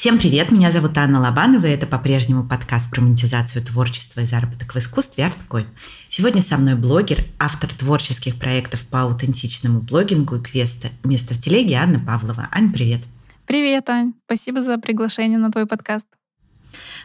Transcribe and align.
Всем 0.00 0.18
привет, 0.18 0.50
меня 0.50 0.70
зовут 0.70 0.96
Анна 0.96 1.20
Лобанова, 1.20 1.66
и 1.66 1.72
это 1.72 1.86
по-прежнему 1.86 2.42
подкаст 2.42 2.88
про 2.88 3.02
монетизацию 3.02 3.62
творчества 3.62 4.22
и 4.22 4.24
заработок 4.24 4.74
в 4.74 4.78
искусстве 4.78 5.26
«Арткоин». 5.26 5.66
Сегодня 6.08 6.40
со 6.40 6.56
мной 6.56 6.74
блогер, 6.74 7.26
автор 7.38 7.70
творческих 7.74 8.38
проектов 8.38 8.80
по 8.86 9.02
аутентичному 9.02 9.80
блогингу 9.80 10.36
и 10.36 10.40
квеста 10.40 10.88
«Место 11.04 11.34
в 11.34 11.38
телеге» 11.38 11.74
Анна 11.74 12.00
Павлова. 12.00 12.48
Ань, 12.50 12.72
привет. 12.72 13.02
Привет, 13.44 13.90
Ань. 13.90 14.14
Спасибо 14.24 14.62
за 14.62 14.78
приглашение 14.78 15.38
на 15.38 15.50
твой 15.50 15.66
подкаст. 15.66 16.08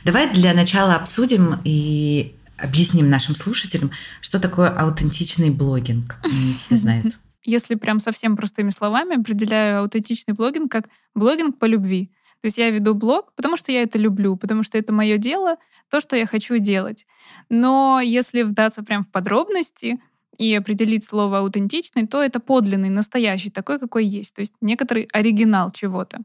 Давай 0.05 0.33
для 0.33 0.53
начала 0.53 0.95
обсудим 0.95 1.59
и 1.65 2.33
объясним 2.55 3.09
нашим 3.09 3.35
слушателям, 3.35 3.91
что 4.21 4.39
такое 4.39 4.69
аутентичный 4.69 5.49
блогинг. 5.49 6.15
Не 6.23 6.53
все 6.53 6.77
знают. 6.81 7.17
Если 7.43 7.75
прям 7.75 7.99
совсем 7.99 8.37
простыми 8.37 8.69
словами, 8.69 9.19
определяю 9.19 9.81
аутентичный 9.81 10.33
блогинг 10.33 10.71
как 10.71 10.87
блогинг 11.13 11.59
по 11.59 11.65
любви. 11.65 12.09
То 12.45 12.47
есть 12.47 12.59
я 12.59 12.69
веду 12.69 12.93
блог, 12.93 13.33
потому 13.33 13.57
что 13.57 13.71
я 13.71 13.81
это 13.81 13.97
люблю, 13.97 14.35
потому 14.35 14.61
что 14.61 14.77
это 14.77 14.93
мое 14.93 15.17
дело, 15.17 15.55
то, 15.89 15.99
что 15.99 16.15
я 16.15 16.27
хочу 16.27 16.59
делать. 16.59 17.07
Но 17.49 17.99
если 17.99 18.43
вдаться 18.43 18.83
прям 18.83 19.03
в 19.03 19.07
подробности 19.07 19.99
и 20.37 20.53
определить 20.53 21.03
слово 21.03 21.39
аутентичный, 21.39 22.05
то 22.05 22.21
это 22.21 22.39
подлинный, 22.39 22.89
настоящий, 22.89 23.49
такой, 23.49 23.79
какой 23.79 24.05
есть. 24.05 24.35
То 24.35 24.41
есть 24.41 24.53
некоторый 24.61 25.09
оригинал 25.11 25.71
чего-то. 25.71 26.19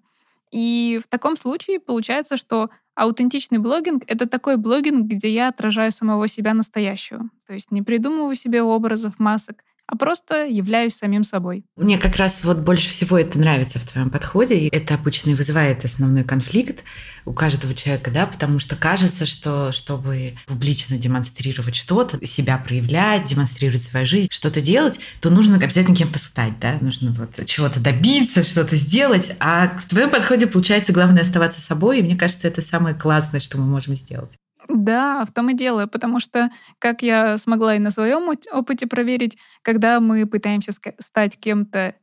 И 0.51 1.01
в 1.03 1.09
таком 1.09 1.37
случае 1.37 1.81
получается, 1.81 2.37
что 2.37 2.69
аутентичный 2.95 3.57
блогинг— 3.57 4.05
это 4.07 4.29
такой 4.29 4.59
блогинг, 4.59 5.07
где 5.07 5.31
я 5.31 5.49
отражаю 5.49 5.91
самого 5.91 6.29
себя 6.29 6.53
настоящего. 6.53 7.31
То 7.47 7.55
есть 7.55 7.71
не 7.71 7.81
придумываю 7.81 8.35
себе 8.35 8.61
образов, 8.61 9.19
масок, 9.19 9.65
а 9.91 9.97
просто 9.97 10.47
являюсь 10.47 10.95
самим 10.95 11.25
собой. 11.25 11.65
Мне 11.77 11.99
как 11.99 12.15
раз 12.17 12.45
вот 12.45 12.59
больше 12.59 12.91
всего 12.91 13.19
это 13.19 13.37
нравится 13.39 13.81
в 13.81 13.85
твоем 13.85 14.09
подходе, 14.09 14.57
и 14.57 14.69
это 14.69 14.95
обычно 14.95 15.31
и 15.31 15.35
вызывает 15.35 15.85
основной 15.85 16.23
конфликт 16.23 16.85
у 17.25 17.33
каждого 17.33 17.75
человека, 17.75 18.13
да, 18.13 18.27
потому 18.27 18.61
что 18.61 18.77
кажется, 18.77 19.27
что 19.27 19.73
чтобы 19.73 20.35
публично 20.47 20.97
демонстрировать 20.97 21.75
что-то, 21.75 22.25
себя 22.25 22.57
проявлять, 22.57 23.25
демонстрировать 23.25 23.83
свою 23.83 24.07
жизнь, 24.07 24.29
что-то 24.31 24.61
делать, 24.61 25.01
то 25.21 25.29
нужно 25.29 25.57
обязательно 25.57 25.97
кем-то 25.97 26.21
стать, 26.21 26.61
да, 26.61 26.79
нужно 26.81 27.11
вот 27.11 27.45
чего-то 27.47 27.81
добиться, 27.81 28.45
что-то 28.45 28.77
сделать, 28.77 29.33
а 29.41 29.77
в 29.81 29.89
твоем 29.89 30.11
подходе 30.11 30.47
получается 30.47 30.93
главное 30.93 31.23
оставаться 31.23 31.61
собой, 31.61 31.99
и 31.99 32.03
мне 32.03 32.15
кажется, 32.15 32.47
это 32.47 32.63
самое 32.63 32.95
классное, 32.95 33.41
что 33.41 33.59
мы 33.59 33.67
можем 33.67 33.97
сделать. 33.97 34.31
Да, 34.73 35.25
в 35.25 35.33
том 35.33 35.51
и 35.51 35.55
дело, 35.55 35.87
потому 35.87 36.21
что, 36.21 36.51
как 36.79 37.03
я 37.03 37.37
смогла 37.39 37.75
и 37.75 37.81
на 37.81 37.91
своем 37.91 38.31
опыте 38.53 38.87
проверить, 38.87 39.37
когда 39.63 39.99
мы 40.01 40.27
пытаемся 40.27 40.73
стать 40.99 41.39
кем-то 41.39 41.95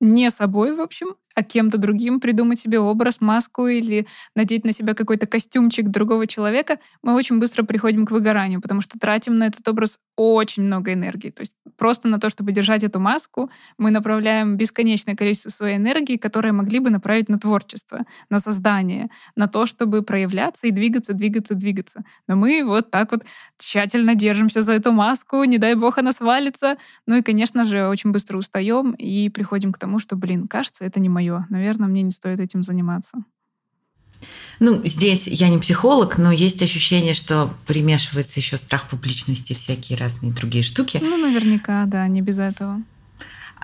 не 0.00 0.30
собой, 0.30 0.76
в 0.76 0.80
общем, 0.80 1.16
а 1.34 1.42
кем-то 1.42 1.78
другим 1.78 2.20
придумать 2.20 2.60
себе 2.60 2.78
образ, 2.78 3.20
маску 3.20 3.66
или 3.66 4.06
надеть 4.36 4.64
на 4.64 4.72
себя 4.72 4.94
какой-то 4.94 5.26
костюмчик 5.26 5.88
другого 5.88 6.26
человека, 6.28 6.78
мы 7.02 7.14
очень 7.14 7.40
быстро 7.40 7.64
приходим 7.64 8.06
к 8.06 8.12
выгоранию, 8.12 8.60
потому 8.60 8.80
что 8.80 8.98
тратим 8.98 9.38
на 9.38 9.48
этот 9.48 9.66
образ 9.66 9.98
очень 10.16 10.62
много 10.62 10.92
энергии. 10.92 11.30
То 11.30 11.42
есть 11.42 11.54
просто 11.76 12.08
на 12.08 12.18
то, 12.18 12.30
чтобы 12.30 12.52
держать 12.52 12.84
эту 12.84 13.00
маску, 13.00 13.50
мы 13.78 13.90
направляем 13.90 14.56
бесконечное 14.56 15.14
количество 15.14 15.50
своей 15.50 15.76
энергии, 15.76 16.16
которые 16.16 16.52
могли 16.52 16.78
бы 16.78 16.90
направить 16.90 17.28
на 17.28 17.38
творчество, 17.38 18.00
на 18.30 18.40
создание, 18.40 19.08
на 19.36 19.46
то, 19.48 19.66
чтобы 19.66 20.02
проявляться 20.02 20.66
и 20.66 20.70
двигаться, 20.70 21.12
двигаться, 21.12 21.54
двигаться. 21.54 22.04
Но 22.28 22.36
мы 22.36 22.62
вот 22.64 22.90
так 22.90 23.12
вот 23.12 23.24
тщательно 23.58 24.14
держимся 24.14 24.62
за 24.62 24.72
эту 24.72 24.92
маску, 24.92 25.44
не 25.44 25.58
дай 25.58 25.74
бог 25.74 25.98
она 25.98 26.12
свалится. 26.12 26.76
Ну 27.06 27.16
и, 27.16 27.22
конечно 27.22 27.64
же, 27.64 27.88
очень 27.88 28.12
быстро 28.12 28.38
устаем 28.38 28.92
и 28.92 29.28
приходим 29.28 29.72
к 29.72 29.78
тому, 29.78 29.98
что, 29.98 30.16
блин, 30.16 30.48
кажется, 30.48 30.84
это 30.84 31.00
не 31.00 31.08
мое. 31.08 31.46
Наверное, 31.50 31.88
мне 31.88 32.02
не 32.02 32.10
стоит 32.10 32.40
этим 32.40 32.62
заниматься. 32.62 33.24
Ну, 34.60 34.80
здесь 34.84 35.26
я 35.26 35.48
не 35.48 35.58
психолог, 35.58 36.16
но 36.18 36.32
есть 36.32 36.62
ощущение, 36.62 37.14
что 37.14 37.54
примешивается 37.66 38.40
еще 38.40 38.56
страх 38.56 38.88
публичности, 38.88 39.52
всякие 39.52 39.98
разные 39.98 40.32
другие 40.32 40.62
штуки. 40.62 41.00
Ну, 41.02 41.16
наверняка, 41.16 41.84
да, 41.86 42.06
не 42.08 42.22
без 42.22 42.38
этого. 42.38 42.82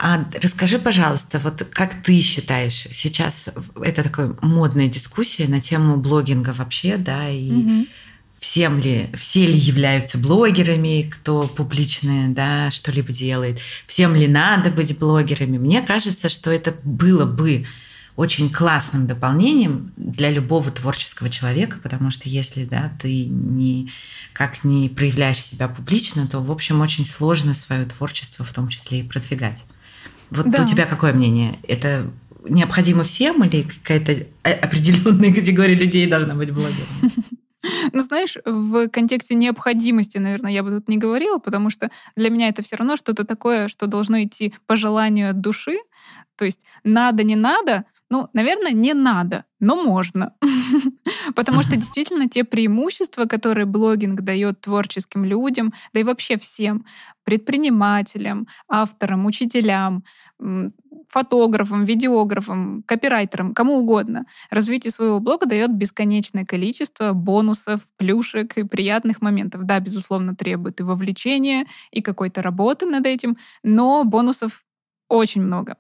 А 0.03 0.25
расскажи, 0.43 0.78
пожалуйста, 0.78 1.38
вот 1.38 1.66
как 1.72 2.03
ты 2.03 2.20
считаешь, 2.22 2.87
сейчас 2.93 3.50
это 3.82 4.03
такая 4.03 4.34
модная 4.41 4.88
дискуссия 4.88 5.47
на 5.47 5.60
тему 5.60 5.99
блогинга 5.99 6.54
вообще, 6.56 6.97
да, 6.97 7.28
и 7.28 7.50
угу. 7.50 7.87
всем 8.38 8.78
ли, 8.78 9.10
все 9.15 9.44
ли 9.47 9.59
являются 9.59 10.16
блогерами, 10.16 11.03
кто 11.10 11.43
публичные, 11.43 12.28
да, 12.28 12.70
что-либо 12.70 13.12
делает, 13.12 13.60
всем 13.87 14.15
ли 14.15 14.26
надо 14.26 14.70
быть 14.70 14.99
блогерами. 14.99 15.59
Мне 15.59 15.82
кажется, 15.82 16.31
что 16.31 16.50
это 16.50 16.75
было 16.82 17.26
бы 17.26 17.66
очень 18.20 18.53
классным 18.53 19.06
дополнением 19.06 19.94
для 19.97 20.31
любого 20.31 20.70
творческого 20.70 21.31
человека, 21.31 21.78
потому 21.82 22.10
что 22.10 22.28
если 22.28 22.66
да, 22.66 22.92
ты 23.00 23.25
не, 23.25 23.91
как 24.34 24.62
не 24.62 24.91
проявляешь 24.91 25.42
себя 25.42 25.69
публично, 25.69 26.26
то, 26.26 26.41
в 26.41 26.50
общем, 26.50 26.82
очень 26.82 27.06
сложно 27.06 27.54
свое 27.54 27.86
творчество 27.86 28.44
в 28.44 28.53
том 28.53 28.69
числе 28.69 29.00
и 29.00 29.03
продвигать. 29.03 29.64
Вот 30.28 30.50
да. 30.50 30.62
у 30.62 30.69
тебя 30.69 30.84
какое 30.84 31.14
мнение? 31.14 31.60
Это 31.66 32.10
необходимо 32.47 33.04
всем 33.04 33.42
или 33.42 33.62
какая-то 33.62 34.26
определенная 34.42 35.32
категория 35.32 35.75
людей 35.75 36.06
должна 36.06 36.34
быть 36.34 36.50
блогером? 36.50 36.87
Ну, 37.92 38.00
знаешь, 38.00 38.38
в 38.47 38.88
контексте 38.88 39.34
необходимости, 39.34 40.16
наверное, 40.16 40.50
я 40.50 40.62
бы 40.62 40.70
тут 40.70 40.88
не 40.88 40.97
говорила, 40.97 41.37
потому 41.37 41.69
что 41.69 41.91
для 42.16 42.31
меня 42.31 42.48
это 42.48 42.62
все 42.62 42.76
равно 42.76 42.97
что-то 42.97 43.26
такое, 43.26 43.69
что 43.69 43.87
должно 43.87 44.22
идти 44.22 44.54
по 44.66 44.76
желанию 44.76 45.28
от 45.28 45.42
души. 45.42 45.76
То 46.37 46.47
есть 46.47 46.60
надо, 46.84 47.22
не 47.22 47.37
надо, 47.37 47.84
ну, 48.10 48.28
наверное, 48.32 48.72
не 48.72 48.93
надо, 48.93 49.44
но 49.60 49.82
можно. 49.82 50.34
Потому 51.37 51.62
что 51.62 51.76
действительно 51.76 52.28
те 52.28 52.43
преимущества, 52.43 53.25
которые 53.25 53.66
блогинг 53.66 54.22
дает 54.22 54.60
творческим 54.60 55.25
людям, 55.25 55.72
да 55.94 56.00
и 56.00 56.04
вообще 56.04 56.37
всем, 56.37 56.84
предпринимателям, 57.25 58.49
авторам, 58.69 59.26
учителям, 59.26 60.04
фотографам, 61.09 61.84
видеографам, 61.84 62.82
копирайтерам, 62.87 63.54
кому 63.54 63.78
угодно. 63.78 64.26
Развитие 64.50 64.91
своего 64.91 65.20
блога 65.20 65.47
дает 65.47 65.72
бесконечное 65.72 66.44
количество 66.44 67.12
бонусов, 67.12 67.88
плюшек 67.97 68.59
и 68.59 68.65
приятных 68.65 69.20
моментов. 69.20 69.65
Да, 69.65 69.81
безусловно, 69.81 70.34
требует 70.34 70.81
и 70.81 70.84
вовлечения, 70.84 71.66
и 71.91 72.00
какой-то 72.00 72.43
работы 72.43 72.87
над 72.87 73.06
этим, 73.06 73.37
но 73.62 74.04
бонусов 74.04 74.65
очень 75.10 75.43
много. 75.43 75.76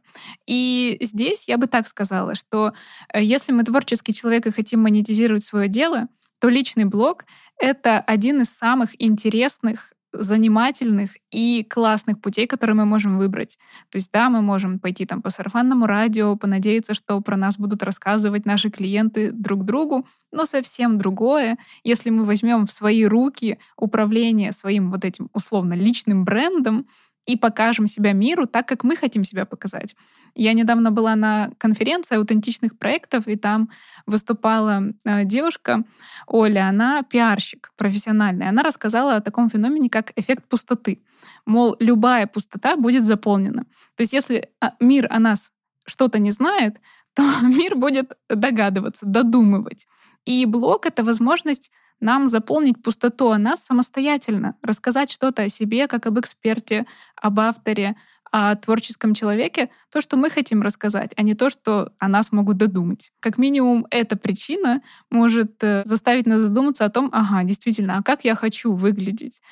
И 0.46 0.98
здесь 1.00 1.48
я 1.48 1.56
бы 1.56 1.66
так 1.68 1.86
сказала, 1.86 2.34
что 2.34 2.74
э, 3.14 3.22
если 3.22 3.52
мы 3.52 3.62
творческий 3.62 4.12
человек 4.12 4.46
и 4.46 4.50
хотим 4.50 4.82
монетизировать 4.82 5.44
свое 5.44 5.68
дело, 5.68 6.08
то 6.40 6.48
личный 6.48 6.84
блог— 6.84 7.24
это 7.58 8.00
один 8.00 8.42
из 8.42 8.50
самых 8.50 9.00
интересных 9.00 9.94
занимательных 10.12 11.12
и 11.30 11.64
классных 11.64 12.20
путей, 12.20 12.46
которые 12.46 12.74
мы 12.74 12.84
можем 12.84 13.18
выбрать. 13.18 13.58
То 13.90 13.98
есть, 13.98 14.10
да, 14.12 14.28
мы 14.28 14.42
можем 14.42 14.78
пойти 14.78 15.06
там 15.06 15.22
по 15.22 15.30
сарафанному 15.30 15.86
радио, 15.86 16.36
понадеяться, 16.36 16.94
что 16.94 17.20
про 17.20 17.36
нас 17.36 17.58
будут 17.58 17.82
рассказывать 17.82 18.44
наши 18.44 18.70
клиенты 18.70 19.30
друг 19.30 19.64
другу, 19.64 20.06
но 20.32 20.44
совсем 20.46 20.98
другое, 20.98 21.58
если 21.84 22.10
мы 22.10 22.24
возьмем 22.24 22.66
в 22.66 22.72
свои 22.72 23.04
руки 23.04 23.58
управление 23.76 24.52
своим 24.52 24.90
вот 24.90 25.04
этим 25.04 25.30
условно 25.32 25.74
личным 25.74 26.24
брендом, 26.24 26.86
и 27.30 27.36
покажем 27.36 27.86
себя 27.86 28.12
миру 28.12 28.46
так, 28.46 28.66
как 28.66 28.82
мы 28.82 28.96
хотим 28.96 29.22
себя 29.22 29.44
показать. 29.44 29.94
Я 30.34 30.52
недавно 30.52 30.90
была 30.90 31.14
на 31.14 31.50
конференции 31.58 32.16
аутентичных 32.16 32.76
проектов, 32.76 33.28
и 33.28 33.36
там 33.36 33.70
выступала 34.06 34.82
э, 35.04 35.24
девушка 35.24 35.84
Оля, 36.26 36.68
она 36.68 37.02
пиарщик 37.02 37.72
профессиональный. 37.76 38.48
Она 38.48 38.62
рассказала 38.64 39.14
о 39.14 39.20
таком 39.20 39.48
феномене, 39.48 39.88
как 39.88 40.12
эффект 40.16 40.48
пустоты. 40.48 41.02
Мол, 41.46 41.76
любая 41.78 42.26
пустота 42.26 42.76
будет 42.76 43.04
заполнена. 43.04 43.64
То 43.94 44.02
есть 44.02 44.12
если 44.12 44.48
а, 44.60 44.72
мир 44.80 45.06
о 45.10 45.20
нас 45.20 45.52
что-то 45.86 46.18
не 46.18 46.32
знает, 46.32 46.80
то 47.14 47.22
мир 47.42 47.76
будет 47.76 48.18
догадываться, 48.28 49.06
додумывать. 49.06 49.86
И 50.24 50.46
блог— 50.46 50.86
это 50.86 51.04
возможность 51.04 51.70
нам 52.00 52.28
заполнить 52.28 52.82
пустоту 52.82 53.30
о 53.30 53.38
нас 53.38 53.64
самостоятельно, 53.64 54.56
рассказать 54.62 55.10
что-то 55.10 55.42
о 55.42 55.48
себе, 55.48 55.86
как 55.86 56.06
об 56.06 56.18
эксперте, 56.18 56.86
об 57.16 57.40
авторе, 57.40 57.96
о 58.32 58.54
творческом 58.54 59.12
человеке, 59.12 59.70
то, 59.90 60.00
что 60.00 60.16
мы 60.16 60.30
хотим 60.30 60.62
рассказать, 60.62 61.12
а 61.16 61.22
не 61.22 61.34
то, 61.34 61.50
что 61.50 61.92
о 61.98 62.08
нас 62.08 62.30
могут 62.30 62.58
додумать. 62.58 63.10
Как 63.20 63.38
минимум, 63.38 63.86
эта 63.90 64.16
причина 64.16 64.82
может 65.10 65.62
э, 65.62 65.82
заставить 65.84 66.26
нас 66.26 66.40
задуматься 66.40 66.84
о 66.84 66.90
том, 66.90 67.10
ага, 67.12 67.42
действительно, 67.42 67.98
а 67.98 68.02
как 68.02 68.24
я 68.24 68.36
хочу 68.36 68.72
выглядеть? 68.72 69.42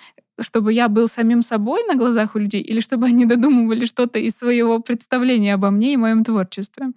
Чтобы 0.41 0.73
я 0.73 0.89
был 0.89 1.09
самим 1.09 1.43
собой 1.43 1.81
на 1.89 1.97
глазах 1.97 2.37
у 2.37 2.39
людей 2.39 2.63
или 2.63 2.79
чтобы 2.79 3.07
они 3.07 3.27
додумывали 3.27 3.85
что-то 3.85 4.21
из 4.21 4.37
своего 4.37 4.79
представления 4.79 5.55
обо 5.55 5.71
мне 5.71 5.95
и 5.95 5.97
моем 5.97 6.23
творчестве? 6.23 6.93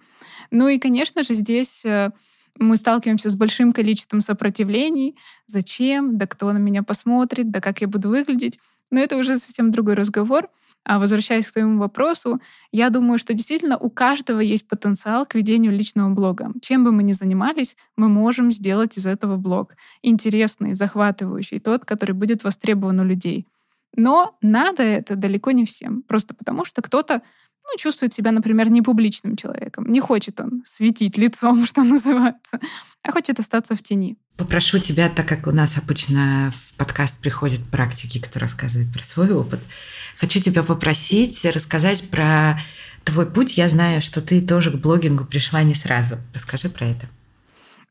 Ну 0.52 0.68
и, 0.68 0.78
конечно 0.78 1.24
же, 1.24 1.34
здесь 1.34 1.84
э, 1.84 2.10
мы 2.58 2.76
сталкиваемся 2.76 3.30
с 3.30 3.34
большим 3.34 3.72
количеством 3.72 4.20
сопротивлений. 4.20 5.16
Зачем? 5.46 6.18
Да 6.18 6.26
кто 6.26 6.52
на 6.52 6.58
меня 6.58 6.82
посмотрит? 6.82 7.50
Да 7.50 7.60
как 7.60 7.80
я 7.80 7.88
буду 7.88 8.10
выглядеть? 8.10 8.58
Но 8.90 9.00
это 9.00 9.16
уже 9.16 9.38
совсем 9.38 9.70
другой 9.70 9.94
разговор. 9.94 10.48
А 10.84 10.98
возвращаясь 10.98 11.48
к 11.48 11.52
твоему 11.52 11.78
вопросу, 11.78 12.40
я 12.72 12.90
думаю, 12.90 13.16
что 13.16 13.34
действительно 13.34 13.78
у 13.78 13.88
каждого 13.88 14.40
есть 14.40 14.66
потенциал 14.66 15.24
к 15.26 15.36
ведению 15.36 15.72
личного 15.72 16.10
блога. 16.10 16.52
Чем 16.60 16.82
бы 16.84 16.90
мы 16.90 17.04
ни 17.04 17.12
занимались, 17.12 17.76
мы 17.96 18.08
можем 18.08 18.50
сделать 18.50 18.98
из 18.98 19.06
этого 19.06 19.36
блог 19.36 19.76
интересный, 20.02 20.74
захватывающий, 20.74 21.60
тот, 21.60 21.84
который 21.84 22.12
будет 22.12 22.42
востребован 22.42 22.98
у 23.00 23.04
людей. 23.04 23.46
Но 23.94 24.36
надо 24.40 24.82
это 24.82 25.16
далеко 25.16 25.52
не 25.52 25.64
всем. 25.64 26.02
Просто 26.02 26.34
потому, 26.34 26.64
что 26.64 26.82
кто-то 26.82 27.22
ну, 27.64 27.78
чувствует 27.78 28.12
себя, 28.12 28.32
например, 28.32 28.70
не 28.70 28.82
публичным 28.82 29.36
человеком. 29.36 29.86
Не 29.86 30.00
хочет 30.00 30.40
он 30.40 30.62
светить 30.64 31.18
лицом, 31.18 31.64
что 31.66 31.82
называется, 31.84 32.58
а 33.02 33.12
хочет 33.12 33.38
остаться 33.38 33.74
в 33.74 33.82
тени. 33.82 34.16
Попрошу 34.36 34.78
тебя, 34.78 35.08
так 35.08 35.28
как 35.28 35.46
у 35.46 35.52
нас 35.52 35.76
обычно 35.76 36.52
в 36.56 36.74
подкаст 36.76 37.18
приходят 37.18 37.62
практики, 37.70 38.18
кто 38.18 38.40
рассказывает 38.40 38.92
про 38.92 39.04
свой 39.04 39.30
опыт, 39.32 39.60
хочу 40.18 40.40
тебя 40.40 40.62
попросить 40.62 41.44
рассказать 41.44 42.08
про 42.08 42.60
твой 43.04 43.26
путь. 43.26 43.56
Я 43.56 43.68
знаю, 43.68 44.00
что 44.02 44.22
ты 44.22 44.40
тоже 44.40 44.70
к 44.70 44.76
блогингу 44.76 45.24
пришла 45.24 45.62
не 45.62 45.74
сразу. 45.74 46.16
Расскажи 46.34 46.68
про 46.68 46.86
это. 46.86 47.08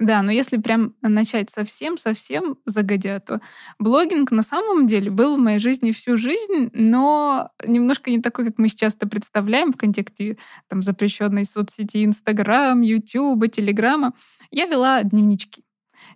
Да, 0.02 0.24
но 0.24 0.32
если 0.32 0.58
прям 0.58 0.96
начать 1.04 1.52
совсем-совсем 1.52 2.58
загодя, 2.66 3.20
то 3.20 3.40
блогинг 3.78 4.32
на 4.32 4.42
самом 4.42 4.88
деле 4.88 5.12
был 5.12 5.38
в 5.38 5.40
моей 5.40 5.60
жизни 5.60 5.92
всю 5.92 6.18
жизнь, 6.18 6.72
но 6.74 7.52
немножко 7.64 8.10
не 8.10 8.20
такой, 8.20 8.46
как 8.46 8.58
мы 8.58 8.68
сейчас 8.68 8.96
это 8.96 9.08
представляем 9.08 9.72
в 9.72 9.78
контексте 9.78 10.40
там, 10.68 10.82
запрещенной 10.82 11.46
соцсети 11.46 12.04
Инстаграм, 12.04 12.82
Ютуба, 12.82 13.48
Телеграма. 13.48 14.14
Я 14.50 14.66
вела 14.66 15.04
дневнички 15.04 15.64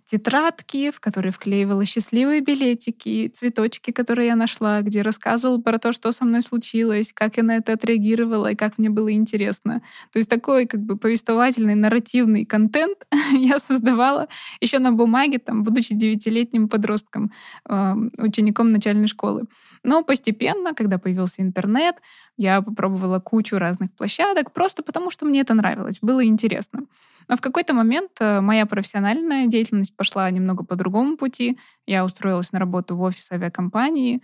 тетрадки, 0.06 0.90
в 0.90 1.00
которые 1.00 1.32
вклеивала 1.32 1.84
счастливые 1.84 2.40
билетики, 2.40 3.28
цветочки, 3.28 3.90
которые 3.90 4.28
я 4.28 4.36
нашла, 4.36 4.80
где 4.82 5.02
рассказывала 5.02 5.58
про 5.58 5.78
то, 5.78 5.92
что 5.92 6.12
со 6.12 6.24
мной 6.24 6.42
случилось, 6.42 7.12
как 7.12 7.36
я 7.36 7.42
на 7.42 7.56
это 7.56 7.72
отреагировала 7.72 8.52
и 8.52 8.54
как 8.54 8.78
мне 8.78 8.88
было 8.88 9.12
интересно. 9.12 9.82
То 10.12 10.18
есть 10.18 10.30
такой 10.30 10.66
как 10.66 10.80
бы 10.80 10.96
повествовательный, 10.96 11.74
нарративный 11.74 12.44
контент 12.44 13.06
я 13.32 13.58
создавала 13.58 14.28
еще 14.60 14.78
на 14.78 14.92
бумаге, 14.92 15.38
там, 15.38 15.64
будучи 15.64 15.94
девятилетним 15.94 16.68
подростком, 16.68 17.32
э, 17.68 17.94
учеником 18.18 18.70
начальной 18.70 19.08
школы. 19.08 19.44
Но 19.82 20.04
постепенно, 20.04 20.72
когда 20.72 20.98
появился 20.98 21.42
интернет, 21.42 21.96
я 22.36 22.60
попробовала 22.62 23.18
кучу 23.18 23.58
разных 23.58 23.92
площадок, 23.92 24.52
просто 24.52 24.82
потому 24.82 25.10
что 25.10 25.24
мне 25.24 25.40
это 25.40 25.54
нравилось, 25.54 25.98
было 26.00 26.24
интересно. 26.24 26.82
Но 27.28 27.36
в 27.36 27.40
какой-то 27.40 27.74
момент 27.74 28.10
э, 28.20 28.40
моя 28.40 28.66
профессиональная 28.66 29.46
деятельность 29.46 29.96
пошла 29.96 30.30
немного 30.30 30.64
по 30.64 30.76
другому 30.76 31.16
пути. 31.16 31.58
Я 31.86 32.04
устроилась 32.04 32.52
на 32.52 32.58
работу 32.58 32.96
в 32.96 33.02
офис 33.02 33.32
авиакомпании, 33.32 34.22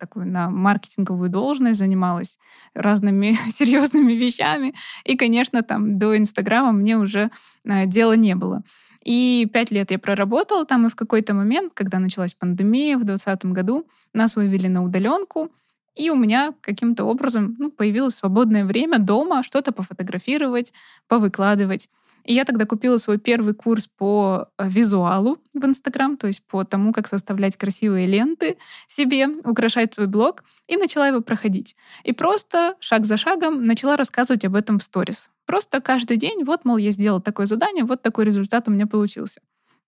такую 0.00 0.26
на 0.26 0.50
маркетинговую 0.50 1.30
должность, 1.30 1.78
занималась 1.78 2.38
разными 2.74 3.32
серьезными 3.50 4.12
вещами. 4.12 4.74
И, 5.04 5.16
конечно, 5.16 5.62
там 5.62 5.98
до 5.98 6.16
Инстаграма 6.16 6.72
мне 6.72 6.96
уже 6.96 7.30
э, 7.64 7.86
дела 7.86 8.14
не 8.14 8.34
было. 8.34 8.62
И 9.04 9.48
пять 9.52 9.70
лет 9.70 9.90
я 9.90 9.98
проработала 9.98 10.64
там, 10.64 10.86
и 10.86 10.88
в 10.88 10.94
какой-то 10.94 11.34
момент, 11.34 11.72
когда 11.74 11.98
началась 11.98 12.34
пандемия 12.34 12.96
в 12.96 13.04
2020 13.04 13.46
году, 13.46 13.86
нас 14.14 14.36
вывели 14.36 14.68
на 14.68 14.84
удаленку, 14.84 15.50
и 15.94 16.10
у 16.10 16.16
меня 16.16 16.54
каким-то 16.60 17.04
образом 17.04 17.56
ну, 17.58 17.70
появилось 17.70 18.14
свободное 18.14 18.64
время 18.64 18.98
дома 18.98 19.42
что-то 19.42 19.72
пофотографировать, 19.72 20.72
повыкладывать. 21.08 21.88
И 22.24 22.34
я 22.34 22.44
тогда 22.44 22.66
купила 22.66 22.98
свой 22.98 23.18
первый 23.18 23.52
курс 23.52 23.88
по 23.88 24.48
э, 24.56 24.68
визуалу 24.68 25.38
в 25.54 25.64
Инстаграм, 25.64 26.16
то 26.16 26.28
есть 26.28 26.44
по 26.46 26.64
тому, 26.64 26.92
как 26.92 27.08
составлять 27.08 27.56
красивые 27.56 28.06
ленты 28.06 28.58
себе, 28.86 29.26
украшать 29.26 29.94
свой 29.94 30.06
блог, 30.06 30.44
и 30.68 30.76
начала 30.76 31.08
его 31.08 31.20
проходить. 31.20 31.74
И 32.04 32.12
просто 32.12 32.76
шаг 32.78 33.04
за 33.06 33.16
шагом 33.16 33.64
начала 33.64 33.96
рассказывать 33.96 34.44
об 34.44 34.54
этом 34.54 34.78
в 34.78 34.82
сторис. 34.82 35.30
Просто 35.46 35.80
каждый 35.80 36.16
день, 36.16 36.44
вот, 36.44 36.64
мол, 36.64 36.76
я 36.76 36.92
сделала 36.92 37.20
такое 37.20 37.46
задание, 37.46 37.84
вот 37.84 38.02
такой 38.02 38.24
результат 38.24 38.68
у 38.68 38.70
меня 38.70 38.86
получился. 38.86 39.40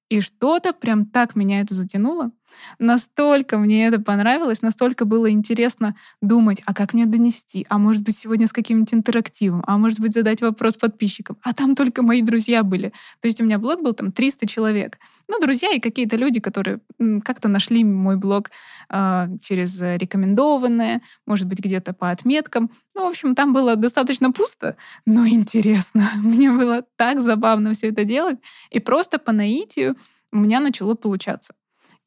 И 0.08 0.20
что-то 0.20 0.72
прям 0.72 1.06
так 1.06 1.36
меня 1.36 1.60
это 1.60 1.74
затянуло. 1.74 2.30
Настолько 2.78 3.58
мне 3.58 3.86
это 3.86 4.00
понравилось, 4.00 4.62
настолько 4.62 5.04
было 5.04 5.30
интересно 5.30 5.94
думать, 6.20 6.62
а 6.66 6.74
как 6.74 6.94
мне 6.94 7.06
донести, 7.06 7.66
а 7.68 7.78
может 7.78 8.02
быть 8.02 8.16
сегодня 8.16 8.46
с 8.46 8.52
каким-нибудь 8.52 8.94
интерактивом, 8.94 9.62
а 9.66 9.78
может 9.78 10.00
быть 10.00 10.12
задать 10.12 10.40
вопрос 10.40 10.76
подписчикам. 10.76 11.36
А 11.42 11.52
там 11.54 11.74
только 11.74 12.02
мои 12.02 12.22
друзья 12.22 12.62
были. 12.62 12.92
То 13.20 13.28
есть 13.28 13.40
у 13.40 13.44
меня 13.44 13.58
блог 13.58 13.82
был 13.82 13.92
там 13.92 14.12
300 14.12 14.46
человек. 14.46 14.98
Ну, 15.28 15.38
друзья 15.40 15.72
и 15.72 15.80
какие-то 15.80 16.16
люди, 16.16 16.40
которые 16.40 16.80
как-то 17.24 17.48
нашли 17.48 17.84
мой 17.84 18.16
блог 18.16 18.50
э, 18.90 19.26
через 19.40 19.80
рекомендованное, 19.80 21.00
может 21.26 21.46
быть, 21.46 21.60
где-то 21.60 21.94
по 21.94 22.10
отметкам. 22.10 22.70
Ну, 22.94 23.06
в 23.06 23.08
общем, 23.08 23.34
там 23.34 23.52
было 23.52 23.76
достаточно 23.76 24.32
пусто, 24.32 24.76
но 25.06 25.26
интересно. 25.26 26.08
Мне 26.16 26.50
было 26.50 26.82
так 26.96 27.20
забавно 27.20 27.72
все 27.72 27.88
это 27.88 28.04
делать. 28.04 28.38
И 28.70 28.80
просто 28.80 29.18
по 29.18 29.32
наитию 29.32 29.96
у 30.32 30.38
меня 30.38 30.60
начало 30.60 30.94
получаться. 30.94 31.54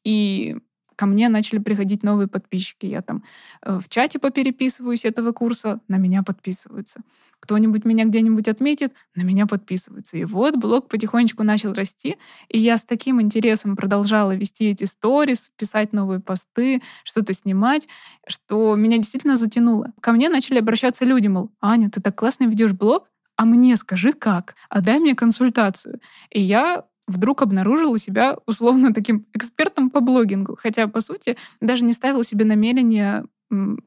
И 0.08 0.56
ко 0.96 1.04
мне 1.04 1.28
начали 1.28 1.58
приходить 1.58 2.02
новые 2.02 2.28
подписчики. 2.28 2.86
Я 2.86 3.02
там 3.02 3.22
э, 3.62 3.78
в 3.78 3.90
чате 3.90 4.18
попереписываюсь 4.18 5.04
этого 5.04 5.32
курса, 5.32 5.80
на 5.86 5.98
меня 5.98 6.22
подписываются. 6.22 7.00
Кто-нибудь 7.40 7.84
меня 7.84 8.06
где-нибудь 8.06 8.48
отметит, 8.48 8.94
на 9.14 9.22
меня 9.22 9.44
подписываются. 9.46 10.16
И 10.16 10.24
вот 10.24 10.56
блог 10.56 10.88
потихонечку 10.88 11.42
начал 11.42 11.74
расти, 11.74 12.16
и 12.48 12.58
я 12.58 12.78
с 12.78 12.84
таким 12.84 13.20
интересом 13.20 13.76
продолжала 13.76 14.34
вести 14.34 14.70
эти 14.70 14.84
сторис, 14.84 15.50
писать 15.58 15.92
новые 15.92 16.20
посты, 16.20 16.80
что-то 17.04 17.34
снимать, 17.34 17.86
что 18.26 18.74
меня 18.74 18.96
действительно 18.96 19.36
затянуло. 19.36 19.92
Ко 20.00 20.12
мне 20.12 20.30
начали 20.30 20.58
обращаться 20.58 21.04
люди, 21.04 21.28
мол, 21.28 21.50
Аня, 21.60 21.90
ты 21.90 22.00
так 22.00 22.16
классно 22.16 22.44
ведешь 22.44 22.72
блог, 22.72 23.10
а 23.36 23.44
мне 23.44 23.76
скажи 23.76 24.14
как, 24.14 24.56
а 24.70 24.80
дай 24.80 24.98
мне 25.00 25.14
консультацию. 25.14 26.00
И 26.30 26.40
я 26.40 26.84
вдруг 27.08 27.42
обнаружила 27.42 27.98
себя 27.98 28.36
условно 28.46 28.94
таким 28.94 29.26
экспертом 29.34 29.90
по 29.90 30.00
блогингу. 30.00 30.56
Хотя, 30.56 30.86
по 30.86 31.00
сути, 31.00 31.36
даже 31.60 31.84
не 31.84 31.92
ставила 31.92 32.22
себе 32.22 32.44
намерение 32.44 33.24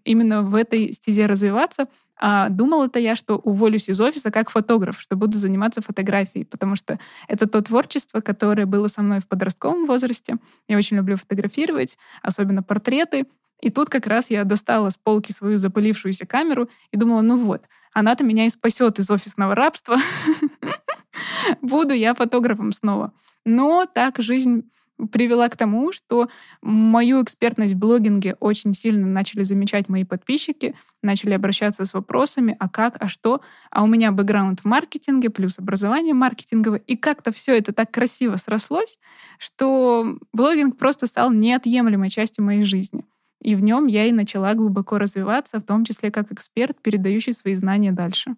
именно 0.03 0.41
в 0.41 0.55
этой 0.55 0.91
стезе 0.91 1.27
развиваться, 1.27 1.87
а 2.19 2.49
думала 2.49 2.85
это 2.85 2.99
я, 2.99 3.15
что 3.15 3.37
уволюсь 3.37 3.89
из 3.89 4.01
офиса 4.01 4.31
как 4.31 4.49
фотограф, 4.49 4.99
что 4.99 5.15
буду 5.15 5.37
заниматься 5.37 5.81
фотографией, 5.81 6.45
потому 6.45 6.75
что 6.75 6.99
это 7.27 7.47
то 7.47 7.61
творчество, 7.61 8.21
которое 8.21 8.65
было 8.65 8.87
со 8.87 9.01
мной 9.01 9.19
в 9.19 9.27
подростковом 9.27 9.85
возрасте. 9.85 10.37
Я 10.67 10.77
очень 10.77 10.97
люблю 10.97 11.15
фотографировать, 11.15 11.97
особенно 12.23 12.63
портреты. 12.63 13.25
И 13.61 13.69
тут 13.69 13.89
как 13.89 14.07
раз 14.07 14.31
я 14.31 14.43
достала 14.43 14.89
с 14.89 14.97
полки 14.97 15.31
свою 15.31 15.59
запылившуюся 15.59 16.25
камеру 16.25 16.67
и 16.91 16.97
думала, 16.97 17.21
ну 17.21 17.37
вот, 17.37 17.65
она-то 17.93 18.23
меня 18.23 18.45
и 18.45 18.49
спасет 18.49 18.97
из 18.97 19.09
офисного 19.11 19.53
рабства. 19.53 19.97
Буду 21.61 21.93
я 21.93 22.13
фотографом 22.13 22.71
снова. 22.71 23.13
Но 23.45 23.85
так 23.85 24.19
жизнь 24.19 24.63
привела 25.11 25.49
к 25.49 25.57
тому, 25.57 25.91
что 25.91 26.29
мою 26.61 27.23
экспертность 27.23 27.73
в 27.73 27.77
блогинге 27.77 28.35
очень 28.39 28.73
сильно 28.73 29.07
начали 29.07 29.43
замечать 29.43 29.89
мои 29.89 30.03
подписчики, 30.03 30.75
начали 31.01 31.33
обращаться 31.33 31.85
с 31.85 31.93
вопросами, 31.93 32.55
а 32.59 32.69
как, 32.69 32.97
а 33.03 33.07
что. 33.07 33.41
А 33.71 33.83
у 33.83 33.87
меня 33.87 34.11
бэкграунд 34.11 34.59
в 34.59 34.65
маркетинге, 34.65 35.29
плюс 35.29 35.59
образование 35.59 36.13
маркетинговое. 36.13 36.81
И 36.87 36.95
как-то 36.95 37.31
все 37.31 37.57
это 37.57 37.73
так 37.73 37.91
красиво 37.91 38.35
срослось, 38.35 38.99
что 39.39 40.17
блогинг 40.33 40.77
просто 40.77 41.07
стал 41.07 41.31
неотъемлемой 41.31 42.09
частью 42.09 42.45
моей 42.45 42.63
жизни. 42.63 43.05
И 43.41 43.55
в 43.55 43.63
нем 43.63 43.87
я 43.87 44.05
и 44.05 44.11
начала 44.11 44.53
глубоко 44.53 44.99
развиваться, 44.99 45.59
в 45.59 45.63
том 45.63 45.83
числе 45.83 46.11
как 46.11 46.31
эксперт, 46.31 46.79
передающий 46.79 47.33
свои 47.33 47.55
знания 47.55 47.91
дальше. 47.91 48.35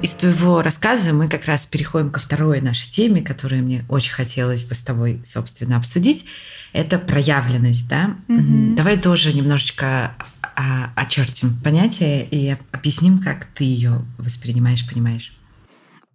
Из 0.00 0.12
твоего 0.12 0.62
рассказа 0.62 1.12
мы 1.12 1.28
как 1.28 1.46
раз 1.46 1.66
переходим 1.66 2.10
ко 2.10 2.20
второй 2.20 2.60
нашей 2.60 2.88
теме, 2.88 3.20
которую 3.20 3.64
мне 3.64 3.84
очень 3.88 4.12
хотелось 4.12 4.62
бы 4.62 4.76
с 4.76 4.78
тобой, 4.78 5.20
собственно, 5.26 5.76
обсудить. 5.76 6.24
Это 6.72 6.98
проявленность, 6.98 7.88
да? 7.88 8.16
Угу. 8.28 8.76
Давай 8.76 8.96
тоже 8.96 9.32
немножечко 9.32 10.14
а, 10.54 10.92
очертим 10.94 11.56
понятие 11.64 12.24
и 12.30 12.56
объясним, 12.70 13.18
как 13.18 13.46
ты 13.46 13.64
ее 13.64 14.04
воспринимаешь, 14.18 14.86
понимаешь. 14.88 15.32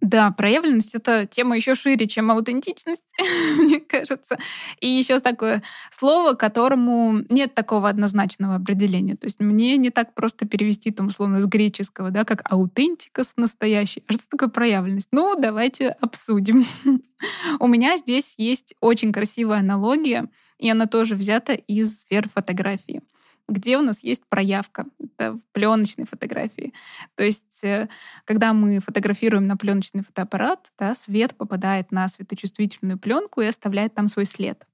Да, 0.04 0.30
проявленность— 0.32 0.94
это 0.96 1.24
тема 1.24 1.56
еще 1.56 1.74
шире, 1.74 2.06
чем 2.06 2.30
аутентичность, 2.30 3.06
мне 3.58 3.80
кажется. 3.80 4.36
И 4.80 4.86
еще 4.86 5.18
такое 5.18 5.62
слово, 5.90 6.34
которому 6.34 7.22
нет 7.30 7.54
такого 7.54 7.88
однозначного 7.88 8.56
определения. 8.56 9.16
То 9.16 9.26
есть 9.26 9.40
мне 9.40 9.78
не 9.78 9.88
так 9.88 10.12
просто 10.12 10.46
перевести, 10.46 10.90
там, 10.90 11.06
условно, 11.06 11.40
с 11.40 11.46
греческого, 11.46 12.10
да, 12.10 12.24
как 12.24 12.42
аутентика 12.52 13.24
с 13.24 13.38
настоящей. 13.38 14.02
А 14.06 14.12
что 14.12 14.28
такое 14.28 14.50
проявленность? 14.50 15.08
Ну, 15.10 15.36
давайте 15.40 15.88
обсудим. 15.88 16.66
У 17.58 17.66
меня 17.66 17.96
здесь 17.96 18.34
есть 18.36 18.74
очень 18.80 19.10
красивая 19.10 19.60
аналогия, 19.60 20.28
и 20.58 20.68
она 20.68 20.84
тоже 20.84 21.14
взята 21.14 21.54
из 21.54 22.02
сфер 22.02 22.28
фотографии 22.28 23.00
где 23.48 23.76
у 23.78 23.82
нас 23.82 24.02
есть 24.02 24.24
проявка. 24.28 24.86
Это 24.98 25.34
в 25.34 25.44
пленочной 25.52 26.06
фотографии. 26.06 26.72
То 27.14 27.24
есть, 27.24 27.62
э, 27.62 27.88
когда 28.24 28.52
мы 28.52 28.80
фотографируем 28.80 29.46
на 29.46 29.56
пленочный 29.56 30.02
фотоаппарат, 30.02 30.72
да, 30.78 30.94
свет 30.94 31.36
попадает 31.36 31.92
на 31.92 32.08
светочувствительную 32.08 32.98
пленку 32.98 33.40
и 33.40 33.46
оставляет 33.46 33.94
там 33.94 34.08
свой 34.08 34.24
след. 34.24 34.66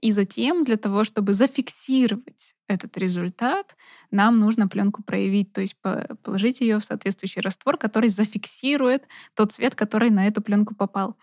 И 0.00 0.10
затем 0.10 0.64
для 0.64 0.76
того, 0.76 1.04
чтобы 1.04 1.32
зафиксировать 1.32 2.56
этот 2.66 2.96
результат, 2.98 3.76
нам 4.10 4.40
нужно 4.40 4.66
пленку 4.66 5.02
проявить, 5.04 5.52
то 5.52 5.60
есть 5.60 5.76
положить 6.22 6.60
ее 6.60 6.80
в 6.80 6.84
соответствующий 6.84 7.40
раствор, 7.40 7.76
который 7.76 8.08
зафиксирует 8.08 9.04
тот 9.34 9.52
цвет, 9.52 9.76
который 9.76 10.10
на 10.10 10.26
эту 10.26 10.42
пленку 10.42 10.74
попал. 10.74 11.16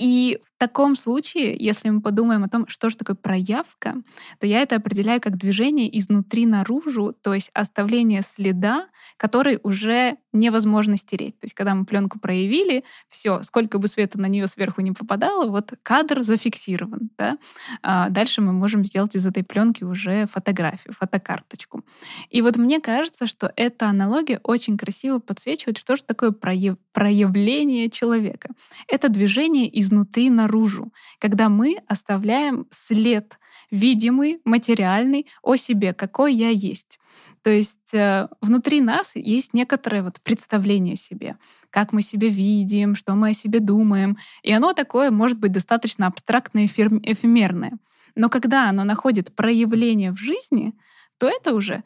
И 0.00 0.38
в 0.42 0.58
таком 0.58 0.96
случае, 0.96 1.54
если 1.60 1.90
мы 1.90 2.00
подумаем 2.00 2.42
о 2.42 2.48
том, 2.48 2.66
что 2.68 2.88
же 2.88 2.96
такое 2.96 3.16
проявка, 3.16 3.96
то 4.38 4.46
я 4.46 4.62
это 4.62 4.76
определяю 4.76 5.20
как 5.20 5.36
движение 5.36 5.94
изнутри 5.98 6.46
наружу, 6.46 7.14
то 7.22 7.34
есть 7.34 7.50
оставление 7.52 8.22
следа, 8.22 8.86
который 9.18 9.60
уже 9.62 10.16
невозможно 10.32 10.96
стереть. 10.96 11.38
То 11.38 11.44
есть, 11.44 11.54
когда 11.54 11.74
мы 11.74 11.84
пленку 11.84 12.18
проявили, 12.18 12.84
все, 13.08 13.42
сколько 13.42 13.78
бы 13.78 13.88
света 13.88 14.20
на 14.20 14.26
нее 14.26 14.46
сверху 14.46 14.80
не 14.80 14.92
попадало, 14.92 15.50
вот 15.50 15.74
кадр 15.82 16.22
зафиксирован. 16.22 17.10
Да? 17.18 17.38
А 17.82 18.08
дальше 18.08 18.40
мы 18.40 18.52
можем 18.52 18.84
сделать 18.84 19.16
из 19.16 19.26
этой 19.26 19.42
пленки 19.42 19.84
уже 19.84 20.26
фотографию, 20.26 20.94
фотокарточку. 20.94 21.84
И 22.28 22.42
вот 22.42 22.56
мне 22.56 22.80
кажется, 22.80 23.26
что 23.26 23.52
эта 23.56 23.86
аналогия 23.86 24.40
очень 24.42 24.76
красиво 24.76 25.18
подсвечивает, 25.18 25.78
что 25.78 25.96
же 25.96 26.02
такое 26.04 26.30
прояв... 26.30 26.76
проявление 26.92 27.90
человека. 27.90 28.50
Это 28.88 29.08
движение 29.08 29.78
изнутри 29.80 30.30
наружу, 30.30 30.92
когда 31.18 31.48
мы 31.48 31.78
оставляем 31.88 32.66
след 32.70 33.38
видимый, 33.70 34.40
материальный 34.44 35.26
о 35.42 35.56
себе, 35.56 35.92
какой 35.92 36.34
я 36.34 36.50
есть. 36.50 36.98
То 37.42 37.50
есть 37.50 37.94
э, 37.94 38.28
внутри 38.40 38.80
нас 38.80 39.16
есть 39.16 39.54
некоторое 39.54 40.02
вот 40.02 40.20
представление 40.20 40.94
о 40.94 40.96
себе, 40.96 41.36
как 41.70 41.92
мы 41.92 42.02
себя 42.02 42.28
видим, 42.28 42.94
что 42.94 43.14
мы 43.14 43.30
о 43.30 43.32
себе 43.32 43.60
думаем. 43.60 44.18
И 44.42 44.52
оно 44.52 44.74
такое 44.74 45.10
может 45.10 45.38
быть 45.38 45.52
достаточно 45.52 46.06
абстрактное 46.06 46.64
и 46.64 46.66
эфемерное. 46.66 47.72
Но 48.14 48.28
когда 48.28 48.68
оно 48.68 48.84
находит 48.84 49.34
проявление 49.34 50.12
в 50.12 50.18
жизни, 50.18 50.74
то 51.18 51.28
это 51.28 51.54
уже 51.54 51.82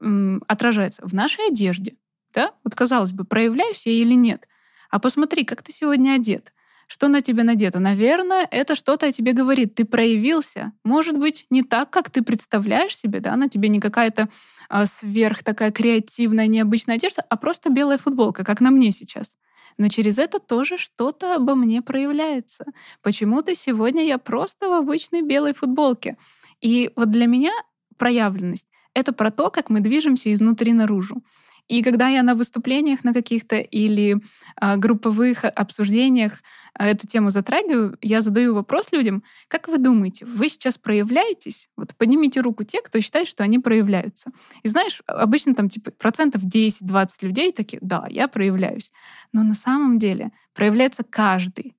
м, 0.00 0.42
отражается 0.46 1.06
в 1.06 1.12
нашей 1.12 1.48
одежде. 1.48 1.96
Да? 2.32 2.52
Вот 2.62 2.74
казалось 2.74 3.12
бы, 3.12 3.24
проявляюсь 3.24 3.86
я 3.86 3.92
или 3.92 4.14
нет. 4.14 4.48
А 4.90 5.00
посмотри, 5.00 5.44
как 5.44 5.62
ты 5.62 5.72
сегодня 5.72 6.12
одет. 6.12 6.52
Что 6.94 7.08
на 7.08 7.22
тебе 7.22 7.42
надето? 7.42 7.80
Наверное, 7.80 8.46
это 8.48 8.76
что-то 8.76 9.06
о 9.06 9.10
тебе 9.10 9.32
говорит. 9.32 9.74
Ты 9.74 9.84
проявился. 9.84 10.70
Может 10.84 11.18
быть, 11.18 11.44
не 11.50 11.64
так, 11.64 11.90
как 11.90 12.08
ты 12.08 12.22
представляешь 12.22 12.96
себе, 12.96 13.18
да, 13.18 13.34
на 13.34 13.48
тебе 13.48 13.68
не 13.68 13.80
какая-то 13.80 14.28
а, 14.68 14.86
сверх 14.86 15.42
такая 15.42 15.72
креативная, 15.72 16.46
необычная 16.46 16.94
одежда, 16.94 17.24
а 17.28 17.36
просто 17.36 17.68
белая 17.68 17.98
футболка, 17.98 18.44
как 18.44 18.60
на 18.60 18.70
мне 18.70 18.92
сейчас. 18.92 19.36
Но 19.76 19.88
через 19.88 20.18
это 20.18 20.38
тоже 20.38 20.78
что-то 20.78 21.34
обо 21.34 21.56
мне 21.56 21.82
проявляется. 21.82 22.64
Почему-то 23.02 23.56
сегодня 23.56 24.04
я 24.04 24.18
просто 24.18 24.68
в 24.68 24.72
обычной 24.72 25.22
белой 25.22 25.52
футболке. 25.52 26.16
И 26.60 26.92
вот 26.94 27.10
для 27.10 27.26
меня 27.26 27.50
проявленность— 27.98 28.68
это 28.94 29.12
про 29.12 29.32
то, 29.32 29.50
как 29.50 29.68
мы 29.68 29.80
движемся 29.80 30.32
изнутри 30.32 30.72
наружу. 30.72 31.24
И 31.68 31.82
когда 31.82 32.08
я 32.08 32.22
на 32.22 32.34
выступлениях 32.34 33.04
на 33.04 33.14
каких-то 33.14 33.56
или 33.56 34.18
а, 34.56 34.76
групповых 34.76 35.44
обсуждениях 35.44 36.42
а, 36.74 36.88
эту 36.88 37.06
тему 37.06 37.30
затрагиваю, 37.30 37.96
я 38.02 38.20
задаю 38.20 38.54
вопрос 38.54 38.92
людям, 38.92 39.22
как 39.48 39.68
вы 39.68 39.78
думаете, 39.78 40.26
вы 40.26 40.48
сейчас 40.48 40.76
проявляетесь? 40.76 41.68
Вот 41.76 41.94
поднимите 41.96 42.40
руку 42.40 42.64
те, 42.64 42.82
кто 42.82 43.00
считает, 43.00 43.28
что 43.28 43.44
они 43.44 43.58
проявляются. 43.58 44.30
И 44.62 44.68
знаешь, 44.68 45.02
обычно 45.06 45.54
там 45.54 45.68
типа 45.68 45.90
процентов 45.92 46.44
10-20 46.44 47.08
людей 47.22 47.52
такие, 47.52 47.78
да, 47.80 48.06
я 48.10 48.28
проявляюсь. 48.28 48.92
Но 49.32 49.42
на 49.42 49.54
самом 49.54 49.98
деле 49.98 50.32
проявляется 50.52 51.02
каждый. 51.02 51.74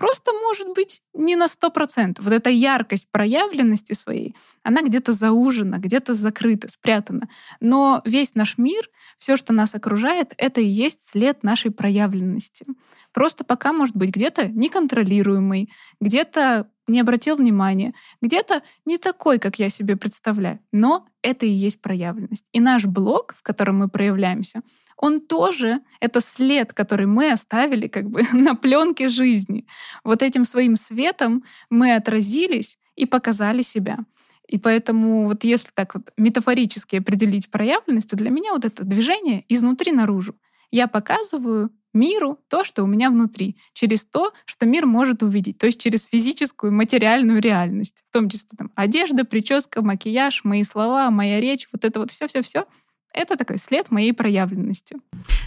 Просто, 0.00 0.32
может 0.32 0.68
быть, 0.74 1.02
не 1.12 1.36
на 1.36 1.44
100%. 1.44 2.22
Вот 2.22 2.32
эта 2.32 2.48
яркость 2.48 3.08
проявленности 3.10 3.92
своей, 3.92 4.34
она 4.62 4.80
где-то 4.80 5.12
заужена, 5.12 5.76
где-то 5.76 6.14
закрыта, 6.14 6.70
спрятана. 6.70 7.28
Но 7.60 8.00
весь 8.06 8.34
наш 8.34 8.56
мир, 8.56 8.88
все, 9.18 9.36
что 9.36 9.52
нас 9.52 9.74
окружает, 9.74 10.32
это 10.38 10.62
и 10.62 10.64
есть 10.64 11.10
след 11.10 11.42
нашей 11.42 11.70
проявленности. 11.70 12.64
Просто 13.12 13.44
пока, 13.44 13.74
может 13.74 13.94
быть, 13.94 14.08
где-то 14.08 14.48
неконтролируемый, 14.48 15.70
где-то 16.00 16.70
не 16.86 17.00
обратил 17.00 17.36
внимания, 17.36 17.92
где-то 18.22 18.62
не 18.86 18.96
такой, 18.96 19.38
как 19.38 19.58
я 19.58 19.68
себе 19.68 19.96
представляю. 19.96 20.60
Но 20.72 21.06
это 21.20 21.44
и 21.44 21.50
есть 21.50 21.82
проявленность. 21.82 22.46
И 22.52 22.60
наш 22.60 22.86
блог, 22.86 23.34
в 23.36 23.42
котором 23.42 23.80
мы 23.80 23.88
проявляемся, 23.88 24.62
он 25.00 25.20
тоже 25.20 25.80
это 26.00 26.20
след, 26.20 26.74
который 26.74 27.06
мы 27.06 27.32
оставили 27.32 27.88
как 27.88 28.08
бы 28.08 28.22
на 28.32 28.54
пленке 28.54 29.08
жизни. 29.08 29.66
Вот 30.04 30.22
этим 30.22 30.44
своим 30.44 30.76
светом 30.76 31.42
мы 31.70 31.94
отразились 31.94 32.78
и 32.96 33.06
показали 33.06 33.62
себя. 33.62 33.98
И 34.46 34.58
поэтому 34.58 35.26
вот 35.26 35.44
если 35.44 35.70
так 35.74 35.94
вот 35.94 36.12
метафорически 36.16 36.96
определить 36.96 37.50
проявленность, 37.50 38.10
то 38.10 38.16
для 38.16 38.30
меня 38.30 38.52
вот 38.52 38.64
это 38.64 38.84
движение 38.84 39.44
изнутри 39.48 39.92
наружу. 39.92 40.34
Я 40.70 40.86
показываю 40.86 41.70
миру 41.94 42.38
то, 42.48 42.62
что 42.62 42.84
у 42.84 42.86
меня 42.86 43.10
внутри, 43.10 43.56
через 43.72 44.04
то, 44.04 44.32
что 44.44 44.66
мир 44.66 44.86
может 44.86 45.22
увидеть, 45.22 45.58
то 45.58 45.66
есть 45.66 45.80
через 45.80 46.04
физическую, 46.04 46.72
материальную 46.72 47.40
реальность, 47.40 48.04
в 48.10 48.12
том 48.12 48.28
числе 48.28 48.48
там 48.56 48.70
одежда, 48.76 49.24
прическа, 49.24 49.82
макияж, 49.82 50.44
мои 50.44 50.62
слова, 50.62 51.10
моя 51.10 51.40
речь, 51.40 51.68
вот 51.72 51.84
это 51.84 52.00
вот 52.00 52.10
все-все-все 52.10 52.66
это 53.12 53.36
такой 53.36 53.58
след 53.58 53.90
моей 53.90 54.12
проявленности. 54.12 54.96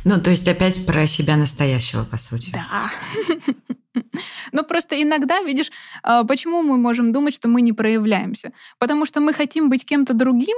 Ну, 0.04 0.22
то 0.22 0.30
есть 0.30 0.48
опять 0.48 0.86
про 0.86 1.08
себя 1.08 1.38
настоящего, 1.38 2.04
по 2.04 2.18
сути. 2.18 2.52
Да. 2.52 2.90
Но 4.52 4.64
просто 4.64 5.02
иногда, 5.02 5.42
видишь, 5.42 5.72
а, 6.04 6.24
почему 6.24 6.62
мы 6.62 6.78
можем 6.78 7.12
думать, 7.12 7.34
что 7.34 7.48
мы 7.48 7.62
не 7.62 7.74
проявляемся? 7.74 8.52
Потому 8.80 9.06
что 9.06 9.22
мы 9.22 9.34
хотим 9.34 9.70
быть 9.70 9.86
кем-то 9.86 10.14
другим, 10.14 10.58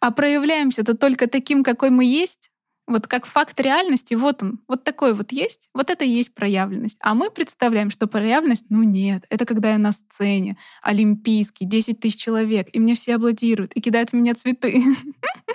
а 0.00 0.10
проявляемся-то 0.10 0.96
только 0.96 1.28
таким, 1.28 1.62
какой 1.62 1.90
мы 1.90 2.04
есть, 2.04 2.50
вот 2.86 3.06
как 3.06 3.26
факт 3.26 3.58
реальности, 3.60 4.14
вот 4.14 4.42
он, 4.42 4.60
вот 4.68 4.84
такой 4.84 5.14
вот 5.14 5.32
есть, 5.32 5.68
вот 5.72 5.90
это 5.90 6.04
и 6.04 6.08
есть 6.08 6.34
проявленность. 6.34 6.98
А 7.00 7.14
мы 7.14 7.30
представляем, 7.30 7.90
что 7.90 8.06
проявленность, 8.06 8.66
ну 8.70 8.82
нет, 8.82 9.24
это 9.30 9.44
когда 9.44 9.72
я 9.72 9.78
на 9.78 9.92
сцене, 9.92 10.56
олимпийский, 10.82 11.64
10 11.64 12.00
тысяч 12.00 12.20
человек, 12.20 12.68
и 12.72 12.80
мне 12.80 12.94
все 12.94 13.16
аплодируют 13.16 13.72
и 13.74 13.80
кидают 13.80 14.10
в 14.10 14.14
меня 14.14 14.34
цветы. 14.34 14.82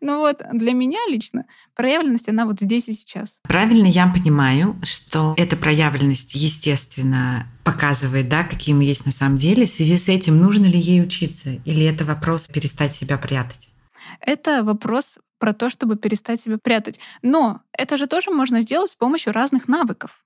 Ну 0.00 0.18
вот, 0.18 0.42
для 0.52 0.72
меня 0.72 0.98
лично 1.08 1.44
проявленность, 1.74 2.28
она 2.28 2.46
вот 2.46 2.60
здесь 2.60 2.88
и 2.88 2.92
сейчас. 2.92 3.40
Правильно 3.42 3.86
я 3.86 4.06
понимаю, 4.06 4.80
что 4.82 5.34
эта 5.36 5.56
проявленность, 5.56 6.34
естественно, 6.34 7.46
показывает, 7.64 8.28
да, 8.28 8.44
какие 8.44 8.74
мы 8.74 8.84
есть 8.84 9.06
на 9.06 9.12
самом 9.12 9.38
деле. 9.38 9.66
В 9.66 9.70
связи 9.70 9.96
с 9.96 10.08
этим 10.08 10.40
нужно 10.40 10.66
ли 10.66 10.78
ей 10.78 11.02
учиться? 11.02 11.50
Или 11.64 11.84
это 11.84 12.04
вопрос 12.04 12.46
перестать 12.46 12.94
себя 12.94 13.18
прятать? 13.18 13.68
Это 14.20 14.64
вопрос 14.64 15.18
про 15.38 15.52
то, 15.52 15.70
чтобы 15.70 15.96
перестать 15.96 16.40
себя 16.40 16.58
прятать. 16.58 17.00
Но 17.22 17.60
это 17.72 17.96
же 17.96 18.06
тоже 18.06 18.30
можно 18.30 18.60
сделать 18.60 18.90
с 18.90 18.96
помощью 18.96 19.32
разных 19.32 19.68
навыков. 19.68 20.24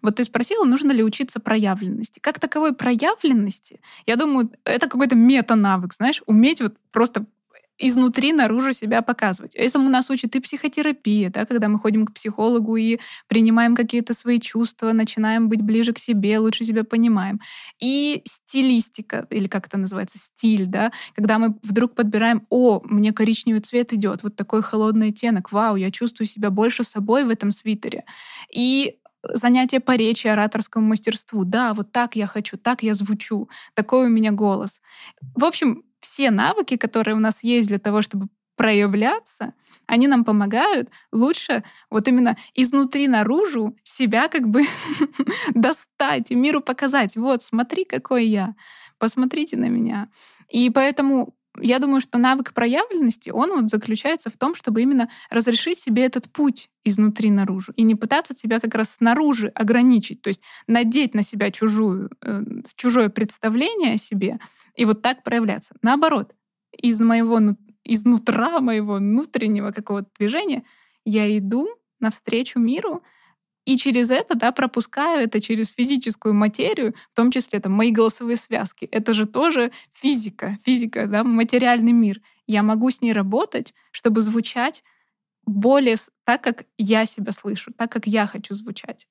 Вот 0.00 0.16
ты 0.16 0.24
спросила, 0.24 0.64
нужно 0.64 0.92
ли 0.92 1.02
учиться 1.02 1.40
проявленности. 1.40 2.18
Как 2.20 2.38
таковой 2.38 2.74
проявленности, 2.74 3.80
я 4.06 4.16
думаю, 4.16 4.50
это 4.64 4.88
какой-то 4.88 5.16
мета-навык, 5.16 5.94
знаешь, 5.94 6.22
уметь 6.26 6.60
вот 6.60 6.74
просто 6.92 7.26
изнутри 7.78 8.32
наружу 8.32 8.72
себя 8.72 9.02
показывать. 9.02 9.54
Этому 9.54 9.88
нас 9.90 10.10
учит 10.10 10.36
и 10.36 10.40
психотерапия, 10.40 11.30
да, 11.30 11.44
когда 11.46 11.68
мы 11.68 11.78
ходим 11.78 12.06
к 12.06 12.14
психологу 12.14 12.76
и 12.76 12.98
принимаем 13.28 13.74
какие-то 13.74 14.14
свои 14.14 14.38
чувства, 14.38 14.92
начинаем 14.92 15.48
быть 15.48 15.62
ближе 15.62 15.92
к 15.92 15.98
себе, 15.98 16.38
лучше 16.38 16.64
себя 16.64 16.84
понимаем. 16.84 17.40
И 17.80 18.22
стилистика, 18.24 19.26
или 19.30 19.48
как 19.48 19.66
это 19.66 19.78
называется, 19.78 20.18
стиль, 20.18 20.66
да, 20.66 20.92
когда 21.14 21.38
мы 21.38 21.56
вдруг 21.62 21.94
подбираем, 21.94 22.46
о, 22.50 22.80
мне 22.84 23.12
коричневый 23.12 23.60
цвет 23.60 23.92
идет, 23.92 24.22
вот 24.22 24.36
такой 24.36 24.62
холодный 24.62 25.08
оттенок, 25.08 25.52
вау, 25.52 25.76
я 25.76 25.90
чувствую 25.90 26.26
себя 26.26 26.50
больше 26.50 26.84
собой 26.84 27.24
в 27.24 27.30
этом 27.30 27.50
свитере. 27.50 28.04
И 28.54 28.98
занятия 29.22 29.80
по 29.80 29.96
речи, 29.96 30.26
ораторскому 30.26 30.86
мастерству. 30.86 31.44
Да, 31.44 31.74
вот 31.74 31.92
так 31.92 32.16
я 32.16 32.26
хочу, 32.26 32.56
так 32.56 32.82
я 32.82 32.94
звучу, 32.94 33.48
такой 33.74 34.06
у 34.06 34.10
меня 34.10 34.32
голос. 34.32 34.80
В 35.34 35.44
общем, 35.44 35.82
все 36.02 36.30
навыки, 36.30 36.76
которые 36.76 37.14
у 37.14 37.20
нас 37.20 37.42
есть 37.42 37.68
для 37.68 37.78
того, 37.78 38.02
чтобы 38.02 38.28
проявляться, 38.56 39.54
они 39.86 40.06
нам 40.06 40.24
помогают 40.24 40.90
лучше 41.10 41.64
вот 41.90 42.06
именно 42.06 42.36
изнутри 42.54 43.08
наружу 43.08 43.76
себя 43.82 44.28
как 44.28 44.48
бы 44.48 44.62
достать 45.54 46.30
и 46.30 46.34
миру 46.34 46.60
показать. 46.60 47.16
Вот, 47.16 47.42
смотри, 47.42 47.84
какой 47.84 48.26
я. 48.26 48.54
Посмотрите 48.98 49.56
на 49.56 49.68
меня. 49.68 50.08
И 50.48 50.70
поэтому 50.70 51.34
я 51.60 51.78
думаю, 51.78 52.00
что 52.00 52.18
навык 52.18 52.54
проявленности, 52.54 53.30
он 53.30 53.50
вот 53.50 53.70
заключается 53.70 54.30
в 54.30 54.36
том, 54.36 54.54
чтобы 54.54 54.82
именно 54.82 55.08
разрешить 55.30 55.78
себе 55.78 56.04
этот 56.04 56.30
путь 56.32 56.70
изнутри 56.84 57.30
наружу 57.30 57.72
и 57.76 57.82
не 57.82 57.94
пытаться 57.94 58.34
себя 58.34 58.58
как 58.58 58.74
раз 58.74 58.96
снаружи 58.96 59.48
ограничить, 59.48 60.22
то 60.22 60.28
есть 60.28 60.42
надеть 60.66 61.14
на 61.14 61.22
себя 61.22 61.50
чужую, 61.50 62.10
э, 62.22 62.42
чужое 62.76 63.08
представление 63.10 63.94
о 63.94 63.98
себе 63.98 64.38
и 64.74 64.84
вот 64.84 65.02
так 65.02 65.22
проявляться. 65.22 65.74
Наоборот, 65.82 66.34
из 66.76 67.00
моего, 67.00 67.38
изнутра 67.84 68.60
моего 68.60 68.94
внутреннего 68.94 69.72
какого-то 69.72 70.08
движения 70.18 70.64
я 71.04 71.36
иду 71.36 71.68
навстречу 72.00 72.58
миру 72.58 73.02
И 73.64 73.76
через 73.76 74.10
это, 74.10 74.34
да, 74.34 74.50
пропускаю 74.50 75.24
это 75.24 75.40
через 75.40 75.70
физическую 75.70 76.34
материю, 76.34 76.94
в 77.12 77.16
том 77.16 77.30
числе 77.30 77.60
там 77.60 77.72
мои 77.72 77.92
голосовые 77.92 78.36
связки. 78.36 78.86
Это 78.86 79.14
же 79.14 79.26
тоже 79.26 79.70
физика, 79.92 80.56
физика, 80.64 81.06
да, 81.06 81.22
материальный 81.22 81.92
мир. 81.92 82.20
Я 82.46 82.62
могу 82.62 82.90
с 82.90 83.00
ней 83.00 83.12
работать, 83.12 83.72
чтобы 83.92 84.20
звучать 84.20 84.82
более 85.46 85.96
так, 86.24 86.42
как 86.42 86.64
я 86.76 87.06
себя 87.06 87.32
слышу, 87.32 87.72
так, 87.72 87.90
как 87.90 88.06
я 88.06 88.26
хочу 88.26 88.54
звучать. 88.54 89.06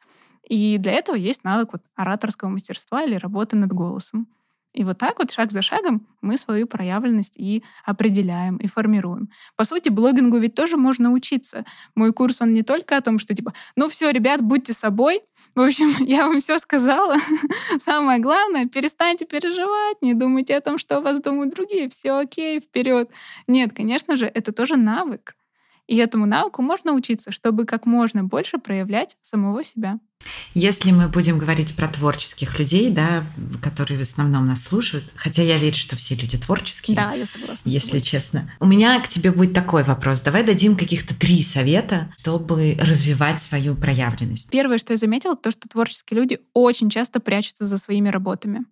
И 0.48 0.77
для 0.77 0.93
этого 0.93 1.15
есть 1.15 1.43
навык 1.43 1.74
вот 1.74 1.84
ораторского 1.96 2.50
мастерства 2.50 3.03
или 3.03 3.15
работы 3.15 3.55
над 3.55 3.72
голосом. 3.72 4.27
И 4.74 4.86
вот 4.86 4.98
так 4.98 5.20
вот, 5.20 5.32
шаг 5.32 5.51
за 5.51 5.62
шагом, 5.62 6.08
мы 6.22 6.38
свою 6.38 6.66
проявленность 6.66 7.34
и 7.36 7.63
определяем, 7.86 8.56
и 8.58 8.68
формируем. 8.68 9.30
По 9.58 9.66
сути, 9.66 9.90
блогингу 9.90 10.38
ведь 10.38 10.56
тоже 10.56 10.78
можно 10.78 11.12
учиться. 11.12 11.66
Мой 11.94 12.13
курс, 12.13 12.40
он 12.42 12.54
не 12.54 12.63
только 12.63 12.96
о 12.96 13.01
том, 13.01 13.20
что 13.20 13.36
типа, 13.36 13.54
ну 13.75 13.90
все, 13.90 14.12
ребят, 14.12 14.42
будьте 14.42 14.72
собой. 14.72 15.22
В 15.56 15.62
общем, 15.62 15.88
я 16.06 16.28
вам 16.28 16.40
все 16.40 16.58
сказала. 16.60 17.18
Самое 17.80 18.20
главное, 18.20 18.66
перестаньте 18.66 19.25
переживать, 19.25 20.01
не 20.01 20.13
думайте 20.13 20.56
о 20.56 20.62
том, 20.62 20.78
что 20.78 20.98
о 20.98 21.01
вас 21.01 21.20
думают 21.20 21.54
другие. 21.54 21.90
Все 21.90 22.13
окей, 22.13 22.62
вперед. 22.62 23.10
Нет, 23.48 23.74
конечно 23.74 24.16
же, 24.16 24.25
это 24.25 24.54
тоже 24.54 24.78
навык. 24.78 25.36
И 25.88 25.98
этому 25.98 26.25
навыку 26.25 26.62
можно 26.62 26.94
учиться, 26.94 27.32
чтобы 27.32 27.66
как 27.66 27.86
можно 27.86 28.24
больше 28.24 28.58
проявлять 28.58 29.18
самого 29.22 29.63
себя. 29.63 30.00
Если 30.54 30.92
мы 30.92 31.08
будем 31.08 31.38
говорить 31.38 31.75
про 31.75 31.88
творческих 31.88 32.60
людей, 32.60 32.90
да, 32.90 33.24
которые 33.62 33.98
в 33.98 34.01
основном 34.01 34.46
нас 34.48 34.63
слушают, 34.63 35.06
хотя 35.16 35.44
я 35.44 35.58
верю, 35.58 35.75
что 35.75 35.96
все 35.96 36.16
люди 36.16 36.38
творческие. 36.38 36.98
Да, 36.98 37.13
я 37.13 37.25
согласна. 37.25 37.70
Если 37.70 38.00
честно. 38.00 38.51
У 38.60 38.66
меня 38.66 39.00
к 39.00 39.08
тебе 39.08 39.32
будет 39.32 39.54
такой 39.54 39.84
вопрос. 39.84 40.22
Давай 40.22 40.44
дадим 40.44 40.75
каких-то 40.75 41.16
три 41.16 41.44
совета, 41.44 42.13
чтобы 42.20 42.78
развивать 42.80 43.42
свою 43.42 43.75
проявленность. 43.75 44.50
Первое, 44.50 44.78
что 44.78 44.94
я 44.94 44.98
заметила, 44.98 45.36
то, 45.36 45.51
что 45.51 45.70
творческие 45.70 46.20
люди 46.20 46.40
очень 46.54 46.90
часто 46.90 47.20
прячутся 47.20 47.63
за 47.63 47.78
своими 47.78 48.10
работами. 48.10 48.66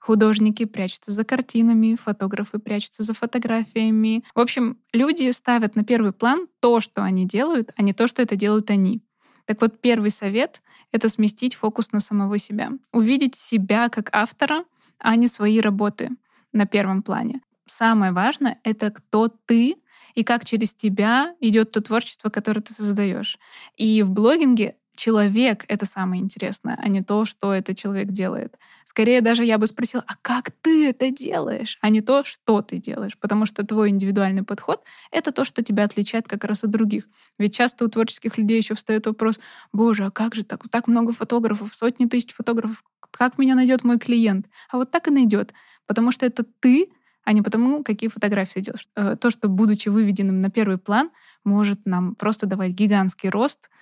Художники 0.00 0.64
прячутся 0.64 1.12
за 1.12 1.22
картинами, 1.22 1.94
фотографы 1.94 2.58
прячутся 2.58 3.04
за 3.04 3.14
фотографиями. 3.14 4.24
В 4.34 4.40
общем, 4.40 4.78
люди 4.92 5.30
ставят 5.30 5.76
на 5.76 5.84
первый 5.84 6.12
план 6.12 6.48
то, 6.58 6.80
что 6.80 7.04
они 7.04 7.24
делают, 7.24 7.70
а 7.76 7.82
не 7.82 7.92
то, 7.92 8.08
что 8.08 8.20
это 8.20 8.34
делают 8.34 8.68
они. 8.70 9.00
Так 9.44 9.60
вот, 9.60 9.80
первый 9.80 10.10
совет— 10.10 10.60
это 10.92 11.08
сместить 11.08 11.54
фокус 11.54 11.92
на 11.92 12.00
самого 12.00 12.38
себя. 12.38 12.72
Увидеть 12.92 13.34
себя 13.34 13.88
как 13.88 14.14
автора, 14.14 14.64
а 14.98 15.16
не 15.16 15.26
свои 15.26 15.60
работы 15.60 16.10
на 16.52 16.66
первом 16.66 17.02
плане. 17.02 17.40
Самое 17.66 18.12
важное— 18.12 18.58
это 18.64 18.90
кто 18.90 19.28
ты 19.28 19.76
и 20.14 20.24
как 20.24 20.44
через 20.44 20.74
тебя 20.74 21.34
идет 21.40 21.70
то 21.70 21.80
творчество, 21.80 22.28
которое 22.28 22.60
ты 22.60 22.74
создаешь. 22.74 23.38
И 23.76 24.02
в 24.02 24.12
блогинге 24.12 24.76
человек— 24.94 25.64
это 25.68 25.86
самое 25.86 26.22
интересное, 26.22 26.78
а 26.80 26.88
не 26.88 27.02
то, 27.02 27.24
что 27.24 27.52
этот 27.52 27.76
человек 27.76 28.08
делает. 28.08 28.56
Скорее 28.84 29.20
даже 29.20 29.44
я 29.44 29.56
бы 29.58 29.66
спросила, 29.66 30.04
а 30.06 30.14
как 30.20 30.50
ты 30.60 30.88
это 30.88 31.10
делаешь, 31.10 31.78
а 31.80 31.88
не 31.88 32.02
то, 32.02 32.24
что 32.24 32.60
ты 32.62 32.78
делаешь, 32.78 33.16
потому 33.18 33.46
что 33.46 33.64
твой 33.64 33.88
индивидуальный 33.88 34.42
подход— 34.42 34.82
это 35.10 35.32
то, 35.32 35.44
что 35.44 35.62
тебя 35.62 35.84
отличает 35.84 36.28
как 36.28 36.44
раз 36.44 36.62
от 36.64 36.70
других. 36.70 37.08
Ведь 37.38 37.54
часто 37.54 37.84
у 37.84 37.88
творческих 37.88 38.36
людей 38.36 38.58
еще 38.58 38.74
встает 38.74 39.06
вопрос, 39.06 39.40
боже, 39.72 40.04
а 40.04 40.10
как 40.10 40.34
же 40.34 40.44
так? 40.44 40.68
Так 40.68 40.88
много 40.88 41.12
фотографов, 41.12 41.74
сотни 41.74 42.06
тысяч 42.06 42.34
фотографов, 42.34 42.84
как 43.10 43.38
меня 43.38 43.54
найдет 43.54 43.84
мой 43.84 43.98
клиент? 43.98 44.46
А 44.70 44.76
вот 44.76 44.90
так 44.90 45.08
и 45.08 45.10
найдет, 45.10 45.54
потому 45.86 46.12
что 46.12 46.26
это 46.26 46.44
ты, 46.60 46.88
а 47.24 47.32
не 47.32 47.40
потому, 47.40 47.82
какие 47.84 48.10
фотографии 48.10 48.60
делаешь. 48.60 48.88
Э, 48.96 49.16
то, 49.16 49.30
что, 49.30 49.48
будучи 49.48 49.88
выведенным 49.88 50.40
на 50.40 50.50
первый 50.50 50.76
план, 50.76 51.10
может 51.44 51.86
нам 51.86 52.14
просто 52.14 52.46
давать 52.46 52.72
гигантский 52.72 53.30
рост— 53.30 53.70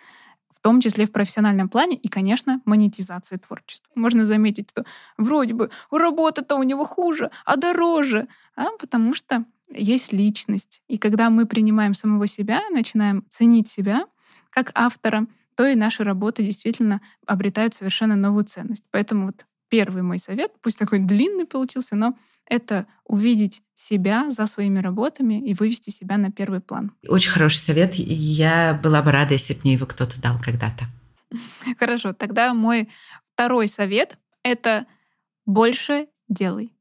в 0.61 0.63
том 0.63 0.83
числе 0.83 1.07
в 1.07 1.13
профессиональном 1.13 1.71
плане 1.71 1.97
и, 1.97 2.09
конечно, 2.09 2.61
монетизация 2.67 3.39
творчества. 3.39 3.91
Можно 3.95 4.27
заметить, 4.27 4.69
что 4.69 4.85
вроде 5.17 5.55
бы 5.55 5.71
работа-то 5.91 6.57
у 6.57 6.63
него 6.63 6.85
хуже, 6.85 7.31
а 7.47 7.57
дороже, 7.57 8.29
а 8.57 8.67
потому 8.79 9.15
что 9.15 9.47
есть 9.73 10.13
личность. 10.13 10.83
И 10.87 10.99
когда 10.99 11.31
мы 11.31 11.47
принимаем 11.47 11.95
самого 11.95 12.27
себя, 12.27 12.61
начинаем 12.71 13.25
ценить 13.31 13.69
себя 13.69 14.05
как 14.51 14.71
автора, 14.75 15.27
то 15.55 15.67
и 15.67 15.75
наши 15.75 16.05
работы 16.05 16.43
действительно 16.43 17.01
обретают 17.27 17.73
совершенно 17.73 18.17
новую 18.17 18.45
ценность. 18.45 18.85
Поэтому 18.91 19.27
вот 19.27 19.47
первый 19.71 20.03
мой 20.03 20.19
совет, 20.19 20.53
пусть 20.61 20.79
такой 20.79 20.99
длинный 20.99 21.47
получился, 21.47 21.97
но 21.97 22.19
это 22.45 22.87
увидеть 23.05 23.63
себя 23.75 24.29
за 24.29 24.47
своими 24.47 24.81
работами 24.81 25.35
и 25.41 25.55
вывести 25.55 25.91
себя 25.91 26.19
на 26.19 26.31
первый 26.31 26.61
план. 26.61 26.93
Очень 27.09 27.31
хороший 27.31 27.61
совет. 27.61 27.95
Я 27.95 28.79
была 28.83 29.01
бы 29.01 29.13
рада, 29.13 29.35
если 29.35 29.55
бы 29.55 29.61
мне 29.63 29.75
его 29.75 29.87
кто-то 29.87 30.21
дал 30.21 30.39
когда-то. 30.41 30.87
Хорошо, 31.79 32.13
тогда 32.13 32.53
мой 32.53 32.89
второй 33.33 33.69
совет— 33.69 34.19
это 34.43 34.87
больше 35.47 36.09
делай. 36.29 36.75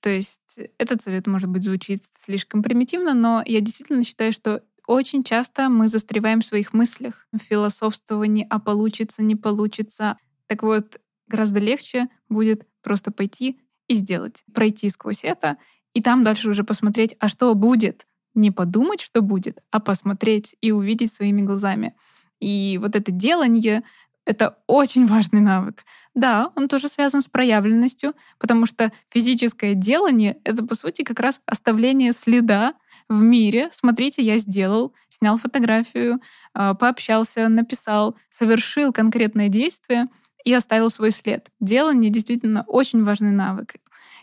То 0.00 0.08
есть 0.08 0.58
этот 0.78 1.02
совет, 1.02 1.26
может 1.26 1.50
быть, 1.50 1.64
звучит 1.64 2.04
слишком 2.24 2.62
примитивно, 2.62 3.12
но 3.12 3.42
я 3.44 3.60
действительно 3.60 4.02
считаю, 4.02 4.32
что 4.32 4.62
очень 4.86 5.22
часто 5.22 5.68
мы 5.68 5.88
застреваем 5.88 6.40
в 6.40 6.44
своих 6.44 6.72
мыслях, 6.72 7.26
в 7.32 7.38
философствовании, 7.38 8.46
а 8.48 8.58
получится, 8.58 9.22
не 9.22 9.36
получится. 9.36 10.16
Так 10.46 10.62
вот, 10.62 11.00
гораздо 11.28 11.60
легче 11.60 12.08
будет 12.30 12.66
просто 12.82 13.10
пойти 13.10 13.60
и 13.88 13.94
сделать, 13.94 14.44
пройти 14.54 14.88
сквозь 14.88 15.24
это, 15.24 15.58
и 15.92 16.00
там 16.00 16.24
дальше 16.24 16.48
уже 16.48 16.64
посмотреть, 16.64 17.16
а 17.18 17.28
что 17.28 17.54
будет. 17.54 18.06
Не 18.34 18.52
подумать, 18.52 19.00
что 19.00 19.22
будет, 19.22 19.60
а 19.72 19.80
посмотреть 19.80 20.54
и 20.60 20.70
увидеть 20.70 21.12
своими 21.12 21.42
глазами. 21.42 21.94
И 22.38 22.78
вот 22.80 22.94
это 22.94 23.10
делание— 23.10 23.82
это 24.24 24.58
очень 24.68 25.06
важный 25.06 25.40
навык. 25.40 25.84
Да, 26.14 26.52
он 26.54 26.68
тоже 26.68 26.88
связан 26.88 27.22
с 27.22 27.28
проявленностью, 27.28 28.14
потому 28.38 28.66
что 28.66 28.92
физическое 29.08 29.74
делание— 29.74 30.38
это, 30.44 30.64
по 30.64 30.76
сути, 30.76 31.02
как 31.02 31.18
раз 31.18 31.40
оставление 31.44 32.12
следа 32.12 32.74
в 33.08 33.20
мире. 33.20 33.68
Смотрите, 33.72 34.22
я 34.22 34.36
сделал, 34.36 34.94
снял 35.08 35.36
фотографию, 35.36 36.20
а, 36.54 36.74
пообщался, 36.74 37.48
написал, 37.48 38.16
совершил 38.28 38.92
конкретное 38.92 39.48
действие— 39.48 40.06
и 40.44 40.52
оставил 40.52 40.90
свой 40.90 41.10
след. 41.10 41.50
Делание 41.60 42.10
действительно 42.10 42.64
очень 42.66 43.04
важный 43.04 43.30
навык. 43.30 43.76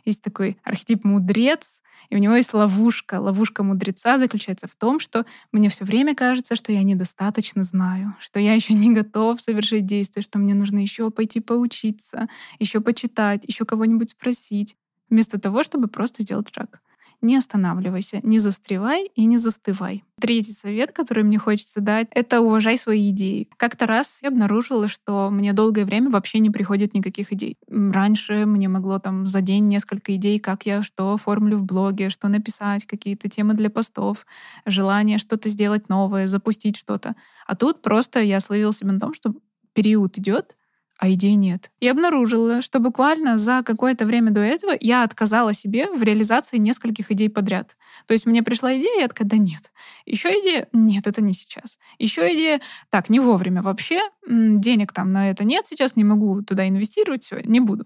Есть 0.06 0.24
такой 0.24 0.58
архетип 0.64 1.04
мудрец, 1.04 1.82
и 2.10 2.16
у 2.16 2.20
него 2.20 2.36
есть 2.36 2.54
ловушка. 2.54 3.20
Ловушка 3.20 3.64
мудреца 3.64 4.18
заключается 4.18 4.68
в 4.68 4.76
том, 4.76 5.00
что 5.00 5.26
мне 5.52 5.68
все 5.70 5.84
время 5.84 6.16
кажется, 6.16 6.56
что 6.56 6.72
я 6.72 6.84
недостаточно 6.84 7.64
знаю, 7.64 8.16
что 8.20 8.40
я 8.40 8.54
еще 8.54 8.74
не 8.74 8.94
готов 8.94 9.42
совершить 9.42 9.86
действие, 9.86 10.24
что 10.24 10.40
мне 10.40 10.54
нужно 10.54 10.80
еще 10.80 11.12
пойти 11.12 11.42
поучиться, 11.42 12.30
еще 12.60 12.80
почитать, 12.80 13.44
еще 13.46 13.66
кого-нибудь 13.66 14.12
спросить, 14.12 14.78
вместо 15.10 15.40
того, 15.40 15.64
чтобы 15.64 15.88
просто 15.88 16.24
сделать 16.24 16.54
шаг 16.54 16.82
не 17.22 17.36
останавливайся, 17.36 18.20
не 18.24 18.40
застревай 18.40 19.10
и 19.16 19.26
не 19.26 19.38
застывай. 19.38 20.04
Третий 20.20 20.54
совет, 20.54 20.92
который 20.92 21.24
мне 21.24 21.38
хочется 21.38 21.82
дать, 21.82 22.08
это 22.12 22.42
уважай 22.42 22.78
свои 22.78 23.10
идеи. 23.10 23.50
Как-то 23.58 23.86
раз 23.86 24.20
я 24.22 24.30
обнаружила, 24.30 24.88
что 24.88 25.30
мне 25.30 25.54
долгое 25.54 25.86
время 25.86 26.10
вообще 26.10 26.40
не 26.40 26.50
приходит 26.50 26.94
никаких 26.94 27.32
идей. 27.34 27.56
Раньше 27.68 28.46
мне 28.46 28.68
могло 28.68 29.00
там 29.00 29.28
за 29.28 29.42
день 29.42 29.68
несколько 29.68 30.16
идей, 30.16 30.40
как 30.40 30.66
я 30.66 30.82
что 30.82 31.14
оформлю 31.14 31.58
в 31.58 31.64
блоге, 31.64 32.10
что 32.10 32.28
написать, 32.28 32.86
какие-то 32.86 33.30
темы 33.30 33.54
для 33.54 33.70
постов, 33.70 34.26
желание 34.66 35.18
что-то 35.18 35.50
сделать 35.50 35.90
новое, 35.90 36.28
запустить 36.28 36.78
что-то. 36.78 37.16
А 37.46 37.56
тут 37.56 37.82
просто 37.82 38.22
я 38.22 38.40
словил 38.40 38.74
себя 38.74 38.92
на 38.92 39.00
том, 39.00 39.14
что 39.14 39.34
период 39.74 40.18
идет, 40.18 40.58
а 40.98 41.10
идей 41.12 41.36
нет. 41.36 41.72
И 41.80 41.88
обнаружила, 41.88 42.62
что 42.62 42.80
буквально 42.80 43.38
за 43.38 43.62
какое-то 43.64 44.06
время 44.06 44.32
до 44.32 44.42
этого 44.42 44.76
я 44.80 45.04
отказала 45.04 45.54
себе 45.54 45.92
в 45.92 46.02
реализации 46.02 46.58
нескольких 46.58 47.12
идей 47.12 47.30
подряд. 47.30 47.78
То 48.08 48.14
есть 48.14 48.26
мне 48.26 48.44
пришла 48.44 48.76
идея, 48.78 49.02
я 49.02 49.08
такая, 49.08 49.28
да 49.28 49.38
нет. 49.38 49.72
Еще 50.06 50.30
идея, 50.42 50.68
нет, 50.74 51.08
это 51.08 51.22
не 51.22 51.34
сейчас. 51.34 51.78
Еще 52.00 52.34
идея, 52.34 52.62
так, 52.90 53.10
не 53.10 53.20
вовремя 53.20 53.62
вообще, 53.62 54.02
денег 54.28 54.92
там 54.92 55.12
на 55.12 55.30
это 55.30 55.44
нет 55.44 55.66
сейчас, 55.68 55.96
не 55.96 56.04
могу 56.04 56.42
туда 56.42 56.68
инвестировать, 56.68 57.24
все, 57.24 57.42
не 57.44 57.60
буду. 57.60 57.86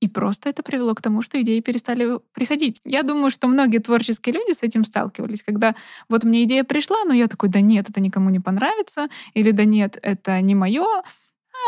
И 0.00 0.08
просто 0.08 0.50
это 0.50 0.62
привело 0.62 0.94
к 0.94 1.00
тому, 1.00 1.22
что 1.22 1.40
идеи 1.40 1.60
перестали 1.60 2.18
приходить. 2.32 2.80
Я 2.84 3.02
думаю, 3.02 3.30
что 3.30 3.48
многие 3.48 3.78
творческие 3.78 4.34
люди 4.34 4.52
с 4.52 4.62
этим 4.62 4.84
сталкивались, 4.84 5.42
когда 5.42 5.74
вот 6.10 6.22
мне 6.24 6.44
идея 6.44 6.64
пришла, 6.64 6.98
но 7.06 7.14
я 7.14 7.28
такой, 7.28 7.48
да 7.48 7.62
нет, 7.62 7.88
это 7.88 8.00
никому 8.00 8.28
не 8.28 8.38
понравится, 8.38 9.08
или 9.32 9.52
да 9.52 9.64
нет, 9.64 9.98
это 10.02 10.38
не 10.42 10.54
мое, 10.54 10.86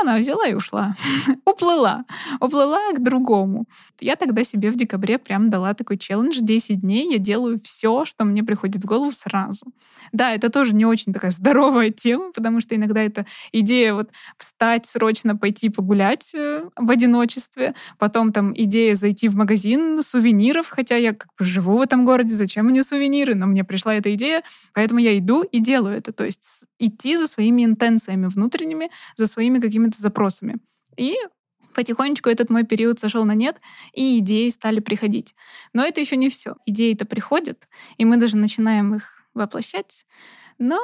она 0.01 0.19
взяла 0.19 0.47
и 0.47 0.55
ушла. 0.55 0.95
Уплыла. 1.45 2.05
Уплыла 2.41 2.93
к 2.93 3.03
другому. 3.03 3.67
Я 4.01 4.17
тогда 4.17 4.45
себе 4.45 4.71
в 4.71 4.77
декабре 4.77 5.19
прям 5.19 5.51
дала 5.51 5.75
такой 5.75 5.99
челлендж. 5.99 6.39
10 6.41 6.81
дней 6.81 7.13
я 7.13 7.19
делаю 7.19 7.59
все, 7.63 8.05
что 8.05 8.25
мне 8.25 8.43
приходит 8.43 8.83
в 8.83 8.87
голову 8.87 9.13
сразу. 9.13 9.67
Да, 10.13 10.33
это 10.35 10.51
тоже 10.51 10.75
не 10.75 10.87
очень 10.87 11.13
такая 11.13 11.31
здоровая 11.31 11.91
тема, 11.91 12.33
потому 12.33 12.61
что 12.61 12.75
иногда 12.75 13.03
это 13.03 13.27
идея 13.53 13.95
вот 13.95 14.11
встать 14.39 14.87
срочно, 14.87 15.37
пойти 15.37 15.69
погулять 15.69 16.33
э, 16.35 16.65
в 16.77 16.91
одиночестве, 16.91 17.75
потом 17.99 18.33
там 18.33 18.53
идея 18.55 18.95
зайти 18.95 19.29
в 19.29 19.37
магазин 19.37 20.03
сувениров, 20.03 20.69
хотя 20.69 20.97
я 20.97 21.13
как 21.13 21.29
бы 21.39 21.45
живу 21.45 21.79
в 21.79 21.83
этом 21.83 22.05
городе, 22.05 22.35
зачем 22.35 22.67
мне 22.67 22.83
сувениры? 22.83 23.35
Но 23.35 23.47
мне 23.47 23.65
пришла 23.65 23.95
эта 23.95 24.15
идея, 24.15 24.43
поэтому 24.73 25.01
я 25.01 25.17
иду 25.19 25.43
и 25.43 25.61
делаю 25.61 25.97
это. 25.97 26.13
То 26.13 26.25
есть 26.25 26.65
идти 26.79 27.17
за 27.17 27.27
своими 27.27 27.65
интенциями 27.65 28.27
внутренними, 28.27 28.91
за 29.17 29.27
своими 29.27 29.59
какими-то 29.79 30.01
запросами. 30.01 30.57
И 30.97 31.15
потихонечку 31.75 32.29
этот 32.29 32.51
мой 32.51 32.65
период 32.65 32.99
сошел 32.99 33.25
на 33.25 33.35
нет, 33.35 33.61
и 33.93 34.19
идеи 34.19 34.49
стали 34.49 34.81
приходить. 34.81 35.37
Но 35.73 35.85
это 35.85 36.01
еще 36.01 36.17
не 36.17 36.29
все. 36.29 36.57
Идеи-то 36.67 37.07
приходят, 37.07 37.69
и 37.99 38.05
мы 38.05 38.17
даже 38.17 38.37
начинаем 38.37 38.95
их 38.95 39.23
воплощать. 39.35 40.05
Но 40.59 40.81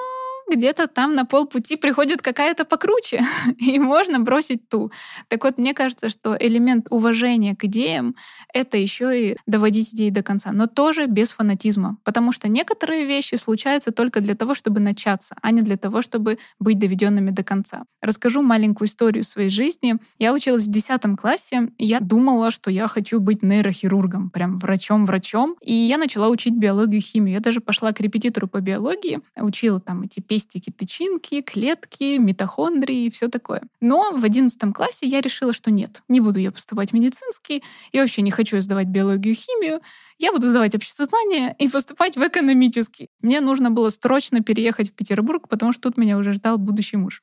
где-то 0.50 0.86
там 0.86 1.14
на 1.14 1.24
полпути 1.24 1.76
приходит 1.76 2.22
какая-то 2.22 2.64
покруче, 2.64 3.20
и 3.58 3.78
можно 3.78 4.20
бросить 4.20 4.68
ту. 4.68 4.90
Так 5.28 5.44
вот, 5.44 5.58
мне 5.58 5.74
кажется, 5.74 6.08
что 6.08 6.36
элемент 6.38 6.86
уважения 6.90 7.54
к 7.54 7.64
идеям— 7.64 8.14
это 8.52 8.76
еще 8.76 9.30
и 9.30 9.36
доводить 9.46 9.92
идеи 9.94 10.10
до 10.10 10.22
конца, 10.22 10.52
но 10.52 10.66
тоже 10.66 11.06
без 11.06 11.32
фанатизма, 11.32 11.98
потому 12.04 12.32
что 12.32 12.48
некоторые 12.48 13.04
вещи 13.04 13.36
случаются 13.36 13.90
только 13.90 14.20
для 14.20 14.34
того, 14.34 14.54
чтобы 14.54 14.80
начаться, 14.80 15.34
а 15.42 15.50
не 15.50 15.62
для 15.62 15.76
того, 15.76 16.02
чтобы 16.02 16.38
быть 16.58 16.78
доведенными 16.78 17.30
до 17.30 17.42
конца. 17.42 17.84
Расскажу 18.00 18.42
маленькую 18.42 18.88
историю 18.88 19.24
своей 19.24 19.50
жизни. 19.50 19.96
Я 20.18 20.32
училась 20.34 20.66
в 20.66 20.70
10 20.70 21.00
классе, 21.18 21.70
и 21.78 21.86
я 21.86 22.00
думала, 22.00 22.50
что 22.50 22.70
я 22.70 22.86
хочу 22.88 23.20
быть 23.20 23.42
нейрохирургом, 23.42 24.30
прям 24.30 24.56
врачом-врачом, 24.56 25.56
и 25.62 25.72
я 25.72 25.98
начала 25.98 26.28
учить 26.28 26.54
биологию 26.54 26.98
и 26.98 27.00
химию. 27.00 27.34
Я 27.34 27.40
даже 27.40 27.60
пошла 27.60 27.92
к 27.92 28.00
репетитору 28.00 28.48
по 28.48 28.60
биологии, 28.60 29.20
учила 29.36 29.80
там 29.80 30.02
эти 30.02 30.20
пестики, 30.34 30.70
тычинки, 30.70 31.42
клетки, 31.42 32.18
митохондрии 32.18 33.04
и 33.04 33.10
все 33.10 33.28
такое. 33.28 33.62
Но 33.80 34.10
в 34.10 34.24
одиннадцатом 34.24 34.72
классе 34.72 35.06
я 35.06 35.20
решила, 35.20 35.52
что 35.52 35.70
нет, 35.70 36.02
не 36.08 36.18
буду 36.18 36.40
я 36.40 36.50
поступать 36.50 36.90
в 36.90 36.92
медицинский, 36.92 37.62
я 37.92 38.00
вообще 38.00 38.22
не 38.22 38.32
хочу 38.32 38.60
сдавать 38.60 38.88
биологию 38.88 39.32
химию, 39.36 39.80
я 40.18 40.32
буду 40.32 40.48
сдавать 40.48 40.74
общество 40.74 41.04
знания 41.04 41.54
и 41.60 41.68
поступать 41.68 42.16
в 42.16 42.26
экономический. 42.26 43.10
Мне 43.20 43.40
нужно 43.40 43.70
было 43.70 43.90
срочно 43.90 44.40
переехать 44.40 44.90
в 44.90 44.94
Петербург, 44.94 45.48
потому 45.48 45.72
что 45.72 45.82
тут 45.82 45.98
меня 45.98 46.18
уже 46.18 46.32
ждал 46.32 46.58
будущий 46.58 46.96
муж. 46.96 47.22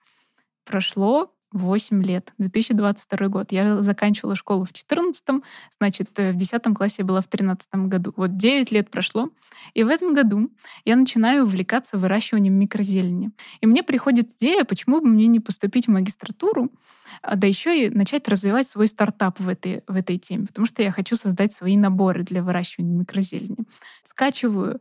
Прошло 0.63 1.34
8 1.52 2.04
лет, 2.04 2.34
2022 2.38 3.28
год. 3.28 3.52
Я 3.52 3.82
заканчивала 3.82 4.36
школу 4.36 4.64
в 4.64 4.74
14 4.74 5.44
значит, 5.78 6.10
э, 6.18 6.32
в 6.32 6.36
10 6.36 6.76
классе 6.76 7.04
была 7.04 7.22
в 7.22 7.28
13 7.28 7.88
году. 7.88 8.14
Вот 8.16 8.38
9 8.38 8.72
лет 8.72 8.90
прошло, 8.90 9.30
и 9.74 9.84
в 9.84 9.90
этом 9.90 10.14
году 10.14 10.50
я 10.86 10.96
начинаю 10.96 11.44
увлекаться 11.44 11.98
выращиванием 11.98 12.54
микрозелени. 12.54 13.32
И 13.60 13.68
мне 13.68 13.84
приходит 13.84 14.34
идея, 14.36 14.64
почему 14.64 15.02
бы 15.02 15.08
мне 15.08 15.28
не 15.28 15.40
поступить 15.40 15.88
в 15.88 15.92
магистратуру, 15.92 16.72
а, 17.22 17.36
да 17.36 17.48
еще 17.48 17.88
и 17.88 17.90
начать 17.90 18.28
развивать 18.28 18.68
свой 18.68 18.88
стартап 18.88 19.40
в 19.40 19.48
этой, 19.48 19.84
в 19.88 19.96
этой 19.96 20.18
теме, 20.18 20.48
потому 20.48 20.66
что 20.66 20.82
я 20.82 20.92
хочу 20.92 21.16
создать 21.16 21.54
свои 21.54 21.78
наборы 21.78 22.24
для 22.24 22.42
выращивания 22.42 22.98
микрозелени. 22.98 23.58
Скачиваю 24.04 24.80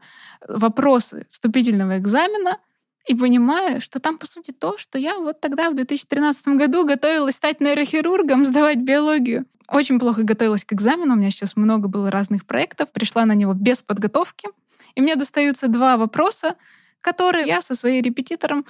вопросы 0.48 1.26
вступительного 1.30 1.98
экзамена— 1.98 2.58
и 3.06 3.14
понимаю, 3.14 3.80
что 3.80 3.98
там, 4.00 4.18
по 4.18 4.26
сути, 4.26 4.52
то, 4.52 4.78
что 4.78 4.98
я 4.98 5.18
вот 5.18 5.40
тогда, 5.40 5.70
в 5.70 5.74
2013 5.74 6.48
году, 6.48 6.84
готовилась 6.84 7.36
стать 7.36 7.60
нейрохирургом, 7.60 8.44
сдавать 8.44 8.78
биологию. 8.78 9.46
Очень 9.68 9.98
плохо 10.00 10.22
готовилась 10.22 10.64
к 10.64 10.72
экзамену, 10.72 11.14
у 11.14 11.16
меня 11.16 11.30
сейчас 11.30 11.56
много 11.56 11.88
было 11.88 12.10
разных 12.10 12.44
проектов, 12.44 12.92
пришла 12.92 13.24
на 13.24 13.32
него 13.32 13.54
без 13.54 13.82
подготовки, 13.82 14.48
и 14.94 15.00
мне 15.00 15.16
достаются 15.16 15.68
два 15.68 15.96
вопроса, 15.96 16.56
которые 17.00 17.46
я 17.46 17.62
со 17.62 17.74
своей 17.74 18.02
репетитором 18.02 18.64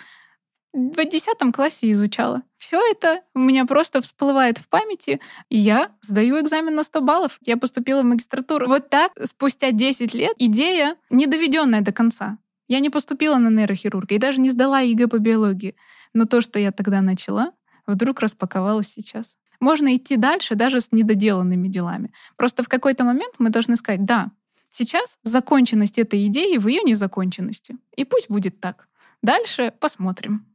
в 0.73 1.05
10 1.05 1.53
классе 1.53 1.91
изучала. 1.93 2.43
Все 2.57 2.81
это 2.93 3.23
у 3.35 3.41
меня 3.41 3.65
просто 3.65 4.01
всплывает 4.01 4.59
в 4.59 4.69
памяти, 4.69 5.21
и 5.49 5.59
я 5.59 5.91
сдаю 6.01 6.41
экзамен 6.41 6.75
на 6.75 6.85
100 6.85 7.01
баллов. 7.01 7.39
Я 7.43 7.57
поступила 7.57 8.03
в 8.03 8.05
магистратуру. 8.05 8.69
Вот 8.69 8.89
так, 8.89 9.13
спустя 9.25 9.73
10 9.73 10.15
лет, 10.15 10.33
идея, 10.39 10.97
не 11.11 11.27
доведенная 11.27 11.81
до 11.81 11.93
конца. 11.93 12.39
Я 12.71 12.79
не 12.79 12.89
поступила 12.89 13.39
на 13.39 13.49
нейрохирурга 13.51 14.15
и 14.15 14.19
даже 14.19 14.41
не 14.41 14.49
сдала 14.49 14.79
ЕГЭ 14.79 15.09
по 15.09 15.19
биологии. 15.19 15.75
Но 16.15 16.25
то, 16.25 16.41
что 16.41 16.61
я 16.61 16.71
тогда 16.71 17.01
начала, 17.01 17.51
вдруг 17.85 18.21
распаковалось 18.21 18.87
сейчас. 18.87 19.37
Можно 19.59 19.97
идти 19.97 20.17
дальше 20.17 20.55
даже 20.55 20.81
с 20.81 20.93
недоделанными 20.93 21.67
делами. 21.67 22.13
Просто 22.37 22.63
в 22.63 22.69
какой-то 22.69 23.03
момент 23.03 23.35
мы 23.41 23.51
должны 23.51 23.75
сказать, 23.75 24.05
да, 24.05 24.31
сейчас 24.71 25.19
законченность 25.25 25.99
этой 25.99 26.25
идеи 26.27 26.59
в 26.59 26.69
ее 26.69 26.83
незаконченности. 26.85 27.75
И 27.97 28.05
пусть 28.05 28.31
будет 28.31 28.61
так. 28.61 28.87
Дальше 29.21 29.73
посмотрим. 29.81 30.47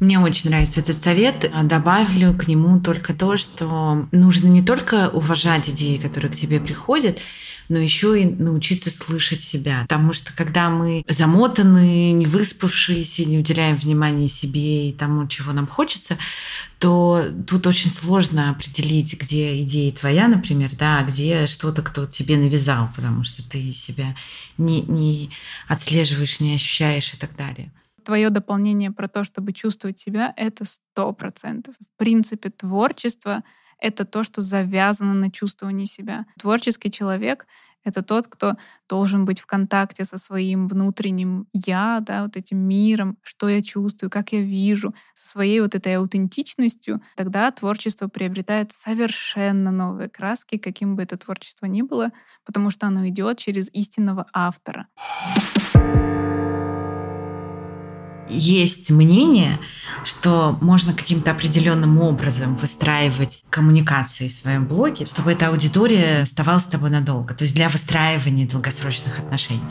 Мне 0.00 0.18
очень 0.18 0.50
нравится 0.50 0.80
этот 0.80 1.00
совет. 1.00 1.48
Добавлю 1.68 2.36
к 2.36 2.48
нему 2.48 2.80
только 2.80 3.14
то, 3.14 3.36
что 3.36 4.08
нужно 4.10 4.48
не 4.48 4.64
только 4.64 5.08
уважать 5.08 5.68
идеи, 5.68 5.98
которые 5.98 6.32
к 6.32 6.36
тебе 6.36 6.58
приходят, 6.58 7.20
но 7.72 7.78
еще 7.78 8.20
и 8.20 8.26
научиться 8.26 8.90
слышать 8.90 9.40
себя. 9.40 9.82
Потому 9.88 10.12
что 10.12 10.32
когда 10.34 10.68
мы 10.68 11.04
замотаны, 11.08 12.12
не 12.12 12.26
выспавшиеся, 12.26 13.24
не 13.24 13.38
уделяем 13.38 13.76
внимания 13.76 14.28
себе 14.28 14.90
и 14.90 14.92
тому, 14.92 15.26
чего 15.26 15.52
нам 15.52 15.66
хочется, 15.66 16.18
то 16.78 17.24
тут 17.46 17.66
очень 17.66 17.90
сложно 17.90 18.50
определить, 18.50 19.18
где 19.18 19.62
идея 19.62 19.90
твоя, 19.92 20.28
например, 20.28 20.72
да, 20.78 20.98
а 20.98 21.04
где 21.04 21.46
что-то, 21.46 21.80
кто 21.80 22.04
тебе 22.04 22.36
навязал, 22.36 22.90
потому 22.94 23.24
что 23.24 23.42
ты 23.48 23.72
себя 23.72 24.14
не, 24.58 24.82
не 24.82 25.30
отслеживаешь, 25.66 26.40
не 26.40 26.54
ощущаешь 26.54 27.14
и 27.14 27.16
так 27.16 27.34
далее. 27.36 27.72
Твое 28.04 28.28
дополнение 28.28 28.90
про 28.90 29.08
то, 29.08 29.24
чтобы 29.24 29.54
чувствовать 29.54 29.98
себя, 29.98 30.34
это 30.36 30.66
сто 30.66 31.12
процентов. 31.14 31.74
В 31.80 31.98
принципе, 31.98 32.50
творчество 32.50 33.42
это 33.82 34.04
то, 34.04 34.22
что 34.22 34.40
завязано 34.40 35.12
на 35.12 35.30
чувствовании 35.30 35.86
себя. 35.86 36.24
Творческий 36.38 36.90
человек— 36.90 37.46
это 37.84 38.02
тот, 38.02 38.28
кто 38.28 38.54
должен 38.88 39.24
быть 39.24 39.40
в 39.40 39.46
контакте 39.46 40.04
со 40.04 40.18
своим 40.18 40.68
внутренним 40.68 41.48
«я», 41.52 41.98
да, 42.00 42.22
вот 42.22 42.36
этим 42.36 42.58
миром, 42.58 43.18
что 43.22 43.48
я 43.48 43.60
чувствую, 43.60 44.08
как 44.08 44.32
я 44.32 44.40
вижу, 44.40 44.94
со 45.14 45.30
своей 45.32 45.60
вот 45.60 45.74
этой 45.74 45.96
аутентичностью. 45.96 47.02
Тогда 47.16 47.50
творчество 47.50 48.06
приобретает 48.06 48.70
совершенно 48.70 49.72
новые 49.72 50.08
краски, 50.08 50.58
каким 50.58 50.94
бы 50.94 51.02
это 51.02 51.16
творчество 51.16 51.66
ни 51.66 51.82
было, 51.82 52.10
потому 52.44 52.70
что 52.70 52.86
оно 52.86 53.08
идет 53.08 53.38
через 53.38 53.68
истинного 53.72 54.26
автора 54.32 54.86
есть 58.28 58.90
мнение, 58.90 59.60
что 60.04 60.56
можно 60.60 60.92
каким-то 60.92 61.30
определенным 61.30 61.98
образом 62.00 62.56
выстраивать 62.56 63.44
коммуникации 63.50 64.28
в 64.28 64.34
своем 64.34 64.66
блоге, 64.66 65.06
чтобы 65.06 65.32
эта 65.32 65.48
аудитория 65.48 66.22
оставалась 66.22 66.64
с 66.64 66.66
тобой 66.66 66.90
надолго, 66.90 67.34
то 67.34 67.44
есть 67.44 67.54
для 67.54 67.68
выстраивания 67.68 68.48
долгосрочных 68.48 69.18
отношений. 69.18 69.62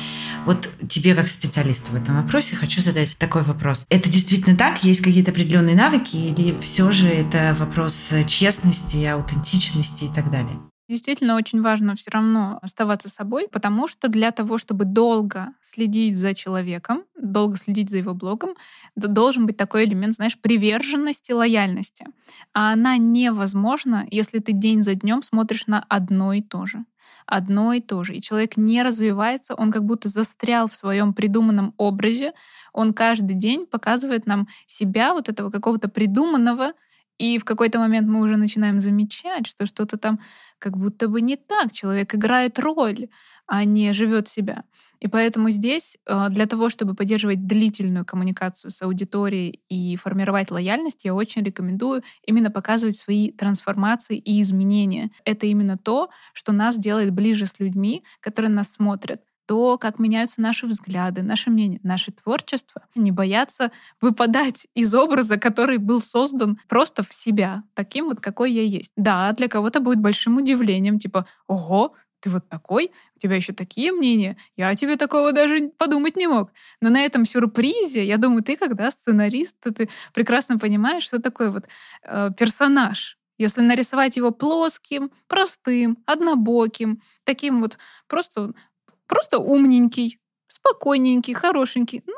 Вот 0.46 0.70
тебе 0.90 1.16
как 1.16 1.32
специалисту 1.32 1.92
в 1.92 1.96
этом 1.96 2.22
вопросе 2.22 2.56
хочу 2.56 2.82
задать 2.82 3.16
такой 3.18 3.44
вопрос. 3.44 3.86
Это 3.90 4.10
действительно 4.10 4.56
так? 4.56 4.84
Есть 4.84 5.02
какие-то 5.02 5.32
определенные 5.32 5.76
навыки 5.76 6.16
или 6.16 6.56
все 6.62 6.92
же 6.92 7.08
это 7.08 7.56
вопрос 7.58 8.10
честности, 8.28 9.04
аутентичности 9.06 10.06
и 10.06 10.10
так 10.10 10.32
далее? 10.32 10.60
Действительно 10.92 11.38
очень 11.38 11.62
важно 11.62 11.96
все 11.96 12.12
равно 12.12 12.60
оставаться 12.62 13.08
собой, 13.08 13.48
потому 13.50 13.88
что 13.88 14.10
для 14.10 14.32
того, 14.32 14.58
чтобы 14.58 14.84
долго 14.84 15.54
следить 15.62 16.18
за 16.18 16.34
человеком, 16.34 17.06
долго 17.18 17.56
следить 17.56 17.90
за 17.90 18.00
его 18.00 18.14
блогом, 18.14 18.56
должен 18.98 19.46
быть 19.46 19.56
такой 19.56 19.86
элемент, 19.86 20.16
знаешь, 20.16 20.38
приверженности, 20.38 21.32
лояльности. 21.32 22.08
А 22.54 22.74
она 22.74 22.98
невозможна, 22.98 24.06
если 24.12 24.40
ты 24.40 24.52
день 24.52 24.84
за 24.84 24.96
днем 24.96 25.24
смотришь 25.24 25.66
на 25.66 25.86
одно 25.88 26.34
и 26.34 26.42
то 26.42 26.66
же 26.66 26.84
одно 27.28 27.72
и 27.72 27.80
то 27.80 28.04
же. 28.04 28.16
И 28.16 28.22
человек 28.22 28.58
не 28.58 28.84
развивается, 28.84 29.54
он 29.56 29.72
как 29.72 29.86
будто 29.86 30.10
застрял 30.10 30.68
в 30.68 30.76
своем 30.76 31.14
придуманном 31.14 31.74
образе. 31.78 32.34
Он 32.74 32.94
каждый 32.94 33.36
день 33.36 33.68
показывает 33.68 34.26
нам 34.26 34.50
себя, 34.66 35.14
вот 35.14 35.30
этого 35.30 35.50
какого-то 35.50 35.88
придуманного, 35.88 36.74
и 37.22 37.38
в 37.38 37.46
какой-то 37.46 37.78
момент 37.78 38.08
мы 38.08 38.20
уже 38.20 38.36
начинаем 38.36 38.80
замечать, 38.80 39.46
что 39.46 39.68
что-то 39.68 39.98
там 39.98 40.20
как 40.62 40.78
будто 40.78 41.08
бы 41.08 41.22
не 41.22 41.36
так. 41.36 41.72
Человек 41.74 42.16
играет 42.16 42.60
роль, 42.60 43.10
а 43.48 43.66
не 43.66 43.92
живет 43.92 44.28
себя. 44.28 44.64
И 45.00 45.08
поэтому 45.08 45.50
здесь 45.50 45.98
э, 46.06 46.30
для 46.30 46.46
того, 46.46 46.70
чтобы 46.70 46.94
поддерживать 46.94 47.48
длительную 47.48 48.06
коммуникацию 48.06 48.70
с 48.70 48.82
аудиторией 48.84 49.62
и 49.68 49.96
формировать 49.96 50.52
лояльность, 50.52 51.04
я 51.04 51.16
очень 51.16 51.44
рекомендую 51.44 52.04
именно 52.26 52.52
показывать 52.52 52.96
свои 52.96 53.32
трансформации 53.32 54.18
и 54.18 54.42
изменения. 54.42 55.10
Это 55.26 55.48
именно 55.48 55.78
то, 55.78 56.10
что 56.34 56.52
нас 56.52 56.78
делает 56.78 57.12
ближе 57.12 57.48
с 57.48 57.60
людьми, 57.60 58.06
которые 58.22 58.52
нас 58.52 58.74
смотрят. 58.74 59.22
То, 59.52 59.78
как 59.78 60.00
меняются 60.00 60.40
наши 60.40 60.66
взгляды, 60.66 61.24
наше 61.24 61.50
мнение, 61.50 61.82
наше 61.84 62.14
творчество, 62.14 62.84
не 62.96 63.12
бояться 63.12 63.70
выпадать 64.00 64.68
из 64.76 64.94
образа, 64.96 65.36
который 65.36 65.78
был 65.78 66.00
создан 66.00 66.58
просто 66.70 67.04
в 67.04 67.14
себя, 67.14 67.64
таким 67.74 68.06
вот, 68.06 68.22
какой 68.22 68.54
я 68.54 68.62
есть. 68.62 68.94
Да, 68.96 69.34
для 69.34 69.50
кого-то 69.50 69.82
будет 69.82 70.00
большим 70.00 70.38
удивлением, 70.38 70.98
типа, 70.98 71.28
ого, 71.48 71.94
ты 72.22 72.30
вот 72.30 72.48
такой, 72.48 72.92
у 73.18 73.20
тебя 73.20 73.36
еще 73.36 73.52
такие 73.52 73.92
мнения, 73.92 74.38
я 74.56 74.74
тебе 74.74 74.96
такого 74.96 75.34
даже 75.34 75.70
подумать 75.78 76.16
не 76.16 76.28
мог. 76.28 76.54
Но 76.80 76.90
на 76.90 77.02
этом 77.02 77.26
сюрпризе, 77.26 78.06
я 78.06 78.16
думаю, 78.16 78.44
ты, 78.44 78.56
когда 78.56 78.90
сценарист, 78.90 79.58
ты 79.60 79.90
прекрасно 80.14 80.60
понимаешь, 80.60 81.04
что 81.04 81.20
такое 81.22 81.52
вот 81.52 81.66
э, 82.04 82.30
персонаж. 82.38 83.18
Если 83.42 83.62
нарисовать 83.62 84.18
его 84.18 84.30
плоским, 84.30 85.12
простым, 85.28 85.98
однобоким, 86.06 87.02
таким 87.24 87.62
вот 87.62 87.80
просто, 88.08 88.54
просто 89.12 89.40
умненький, 89.40 90.20
спокойненький, 90.48 91.34
хорошенький, 91.34 92.02
ну, 92.08 92.14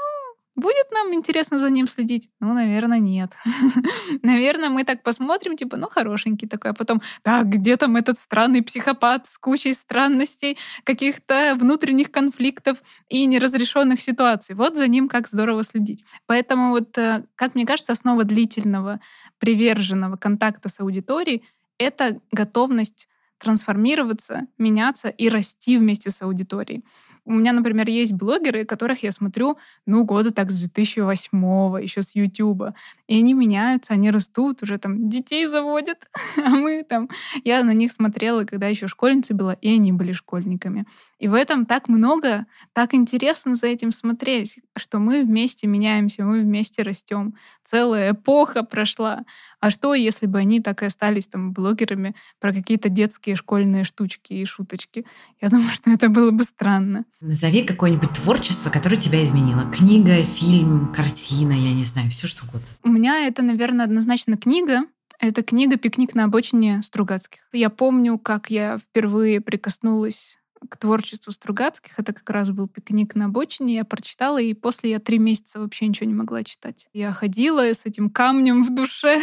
Будет 0.56 0.91
нам 0.91 1.12
интересно 1.15 1.58
за 1.58 1.71
ним 1.71 1.88
следить? 1.88 2.29
Ну, 2.39 2.53
наверное, 2.53 2.99
нет. 2.99 3.34
наверное, 4.21 4.69
мы 4.69 4.84
так 4.84 5.01
посмотрим, 5.01 5.58
типа, 5.58 5.77
ну, 5.77 5.88
хорошенький 5.89 6.47
такой, 6.47 6.71
а 6.71 6.73
потом, 6.75 7.01
так, 7.23 7.49
где 7.49 7.75
там 7.75 7.95
этот 7.95 8.19
странный 8.19 8.62
психопат 8.62 9.25
с 9.25 9.39
кучей 9.39 9.73
странностей, 9.73 10.60
каких-то 10.84 11.56
внутренних 11.60 12.12
конфликтов 12.12 12.84
и 13.10 13.25
неразрешенных 13.25 13.99
ситуаций. 13.99 14.53
Вот 14.53 14.75
за 14.77 14.88
ним 14.88 15.08
как 15.08 15.27
здорово 15.27 15.63
следить. 15.63 16.06
Поэтому 16.27 16.69
вот, 16.69 16.95
э, 16.99 17.23
как 17.34 17.56
мне 17.56 17.65
кажется, 17.65 17.91
основа 17.91 18.23
длительного, 18.23 18.99
приверженного 19.39 20.17
контакта 20.17 20.69
с 20.69 20.79
аудиторией— 20.79 21.43
это 21.79 22.21
готовность 22.32 23.08
трансформироваться, 23.43 24.47
меняться 24.58 25.10
и 25.10 25.29
расти 25.29 25.77
вместе 25.77 26.10
с 26.10 26.21
аудиторией. 26.21 26.84
У 27.25 27.31
меня, 27.31 27.53
например, 27.53 27.88
есть 27.88 28.12
блогеры, 28.12 28.65
которых 28.65 29.01
я 29.01 29.13
смотрю, 29.13 29.57
ну, 29.86 30.03
года 30.03 30.31
так 30.31 30.51
с 30.51 30.59
2008 30.59 31.81
еще 31.81 32.01
с 32.01 32.15
Ютуба. 32.15 32.75
И 33.07 33.17
они 33.17 33.33
меняются, 33.33 33.93
они 33.93 34.12
растут, 34.12 34.62
уже 34.62 34.77
там 34.77 35.07
детей 35.07 35.45
заводят. 35.45 36.09
а 36.38 36.49
мы 36.49 36.83
там... 36.83 37.09
Я 37.45 37.63
на 37.63 37.73
них 37.73 37.93
смотрела, 37.93 38.43
когда 38.43 38.67
еще 38.67 38.88
школьницы 38.88 39.33
была, 39.33 39.53
и 39.53 39.73
они 39.75 39.93
были 39.93 40.12
школьниками. 40.12 40.86
И 41.19 41.29
в 41.29 41.33
этом 41.33 41.65
так 41.65 41.88
много, 41.88 42.45
так 42.73 42.93
интересно 42.93 43.55
за 43.55 43.67
этим 43.67 43.93
смотреть, 43.93 44.59
что 44.75 44.99
мы 44.99 45.23
вместе 45.23 45.67
меняемся, 45.67 46.25
мы 46.25 46.41
вместе 46.41 46.81
растем. 46.81 47.36
Целая 47.63 48.12
эпоха 48.12 48.63
прошла. 48.63 49.23
А 49.62 49.69
что, 49.69 49.93
если 49.93 50.25
бы 50.25 50.39
они 50.39 50.59
так 50.59 50.83
и 50.83 50.88
остались 50.88 51.27
там 51.27 51.53
блогерами 51.53 52.13
про 52.41 52.53
какие-то 52.53 52.89
детские 52.89 53.38
школьные 53.38 53.86
штучки 53.86 54.33
и 54.33 54.43
шуточки? 54.43 55.05
Я 55.39 55.47
думаю, 55.47 55.69
что 55.73 55.89
это 55.89 56.09
было 56.09 56.31
бы 56.31 56.43
странно. 56.43 57.05
Назови 57.21 57.63
какое-нибудь 57.63 58.13
творчество, 58.13 58.69
которое 58.69 58.97
тебя 58.97 59.23
изменило. 59.23 59.71
Книга, 59.71 60.23
фильм, 60.23 60.93
картина, 60.93 61.54
я 61.54 61.73
не 61.73 61.86
знаю, 61.86 62.12
все 62.12 62.28
что 62.28 62.43
угодно. 62.45 62.67
У 62.84 62.89
меня 62.89 63.26
это, 63.26 63.41
наверное, 63.41 63.86
однозначно 63.86 64.38
книга. 64.38 64.82
Это 65.19 65.41
книга 65.41 65.78
«Пикник 65.78 66.15
на 66.15 66.26
обочине» 66.26 66.82
Стругацких. 66.82 67.47
Я 67.54 67.69
помню, 67.69 68.17
как 68.17 68.49
я 68.49 68.78
впервые 68.78 69.39
прикоснулась 69.39 70.38
к 70.69 70.78
творчеству 70.78 71.32
Стругацких. 71.32 71.97
Это 71.97 72.13
как 72.13 72.30
раз 72.30 72.52
был 72.52 72.67
пикник 72.67 73.15
на 73.15 73.26
обочине. 73.26 73.76
Я 73.76 73.86
прочитала, 73.86 74.41
и 74.41 74.54
после 74.54 74.91
я 74.91 74.99
три 74.99 75.19
месяца 75.19 75.60
вообще 75.60 75.88
ничего 75.88 76.08
не 76.08 76.13
могла 76.13 76.43
читать. 76.43 76.88
Я 76.93 77.13
ходила 77.13 77.62
с 77.63 77.86
этим 77.86 78.10
камнем 78.10 78.63
в 78.63 78.76
душе 78.76 79.21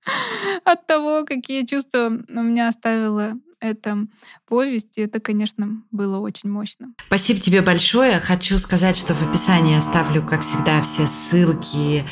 от 0.64 0.86
того, 0.86 1.24
какие 1.24 1.64
чувства 1.64 2.08
у 2.28 2.42
меня 2.42 2.68
оставила 2.68 3.34
эта 3.66 4.06
повесть. 4.46 4.98
И 4.98 5.02
это, 5.02 5.20
конечно, 5.20 5.82
было 5.90 6.18
очень 6.18 6.50
мощно. 6.50 6.88
Спасибо 7.06 7.40
тебе 7.40 7.62
большое. 7.62 8.20
Хочу 8.20 8.58
сказать, 8.58 8.96
что 8.96 9.14
в 9.14 9.22
описании 9.22 9.76
оставлю, 9.76 10.26
как 10.26 10.42
всегда, 10.42 10.82
все 10.82 11.08
ссылки 11.08 12.04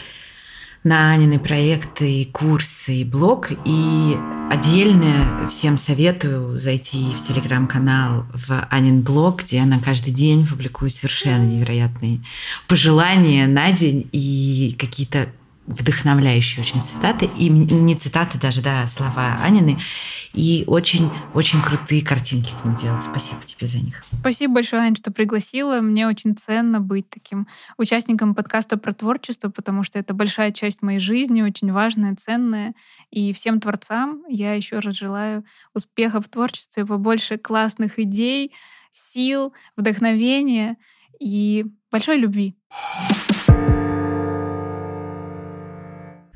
на 0.84 1.12
Анины 1.12 1.38
проекты, 1.38 2.22
и 2.22 2.24
курсы, 2.26 2.96
и 2.96 3.04
блог. 3.04 3.50
И 3.64 4.18
отдельно 4.50 5.48
всем 5.50 5.78
советую 5.78 6.58
зайти 6.58 7.12
в 7.12 7.26
телеграм-канал 7.26 8.26
в 8.34 8.66
Анин 8.70 9.02
блог, 9.02 9.44
где 9.44 9.60
она 9.60 9.80
каждый 9.80 10.12
день 10.12 10.46
публикует 10.46 10.94
совершенно 10.94 11.44
невероятные 11.44 12.20
пожелания 12.68 13.46
на 13.46 13.72
день 13.72 14.08
и 14.12 14.76
какие-то 14.78 15.30
вдохновляющие 15.66 16.62
очень 16.62 16.82
цитаты, 16.82 17.30
и 17.38 17.48
не 17.48 17.94
цитаты 17.94 18.38
даже, 18.38 18.60
да, 18.60 18.86
слова 18.86 19.40
Анины, 19.42 19.80
и 20.32 20.64
очень-очень 20.66 21.62
крутые 21.62 22.04
картинки 22.04 22.52
к 22.60 22.64
ним 22.64 22.76
делать. 22.76 23.02
Спасибо 23.02 23.40
тебе 23.46 23.66
за 23.66 23.78
них. 23.78 24.04
Спасибо 24.20 24.54
большое, 24.54 24.82
Ань, 24.82 24.96
что 24.96 25.10
пригласила. 25.10 25.80
Мне 25.80 26.06
очень 26.06 26.36
ценно 26.36 26.80
быть 26.80 27.08
таким 27.08 27.46
участником 27.78 28.34
подкаста 28.34 28.76
про 28.76 28.92
творчество, 28.92 29.48
потому 29.48 29.84
что 29.84 29.98
это 29.98 30.12
большая 30.12 30.52
часть 30.52 30.82
моей 30.82 30.98
жизни, 30.98 31.42
очень 31.42 31.72
важная, 31.72 32.14
ценная. 32.14 32.74
И 33.10 33.32
всем 33.32 33.60
творцам 33.60 34.22
я 34.28 34.54
еще 34.54 34.80
раз 34.80 34.94
желаю 34.94 35.44
успехов 35.72 36.26
в 36.26 36.28
творчестве, 36.28 36.84
побольше 36.84 37.38
классных 37.38 37.98
идей, 37.98 38.52
сил, 38.90 39.52
вдохновения 39.76 40.76
и 41.20 41.66
большой 41.90 42.18
любви. 42.18 42.56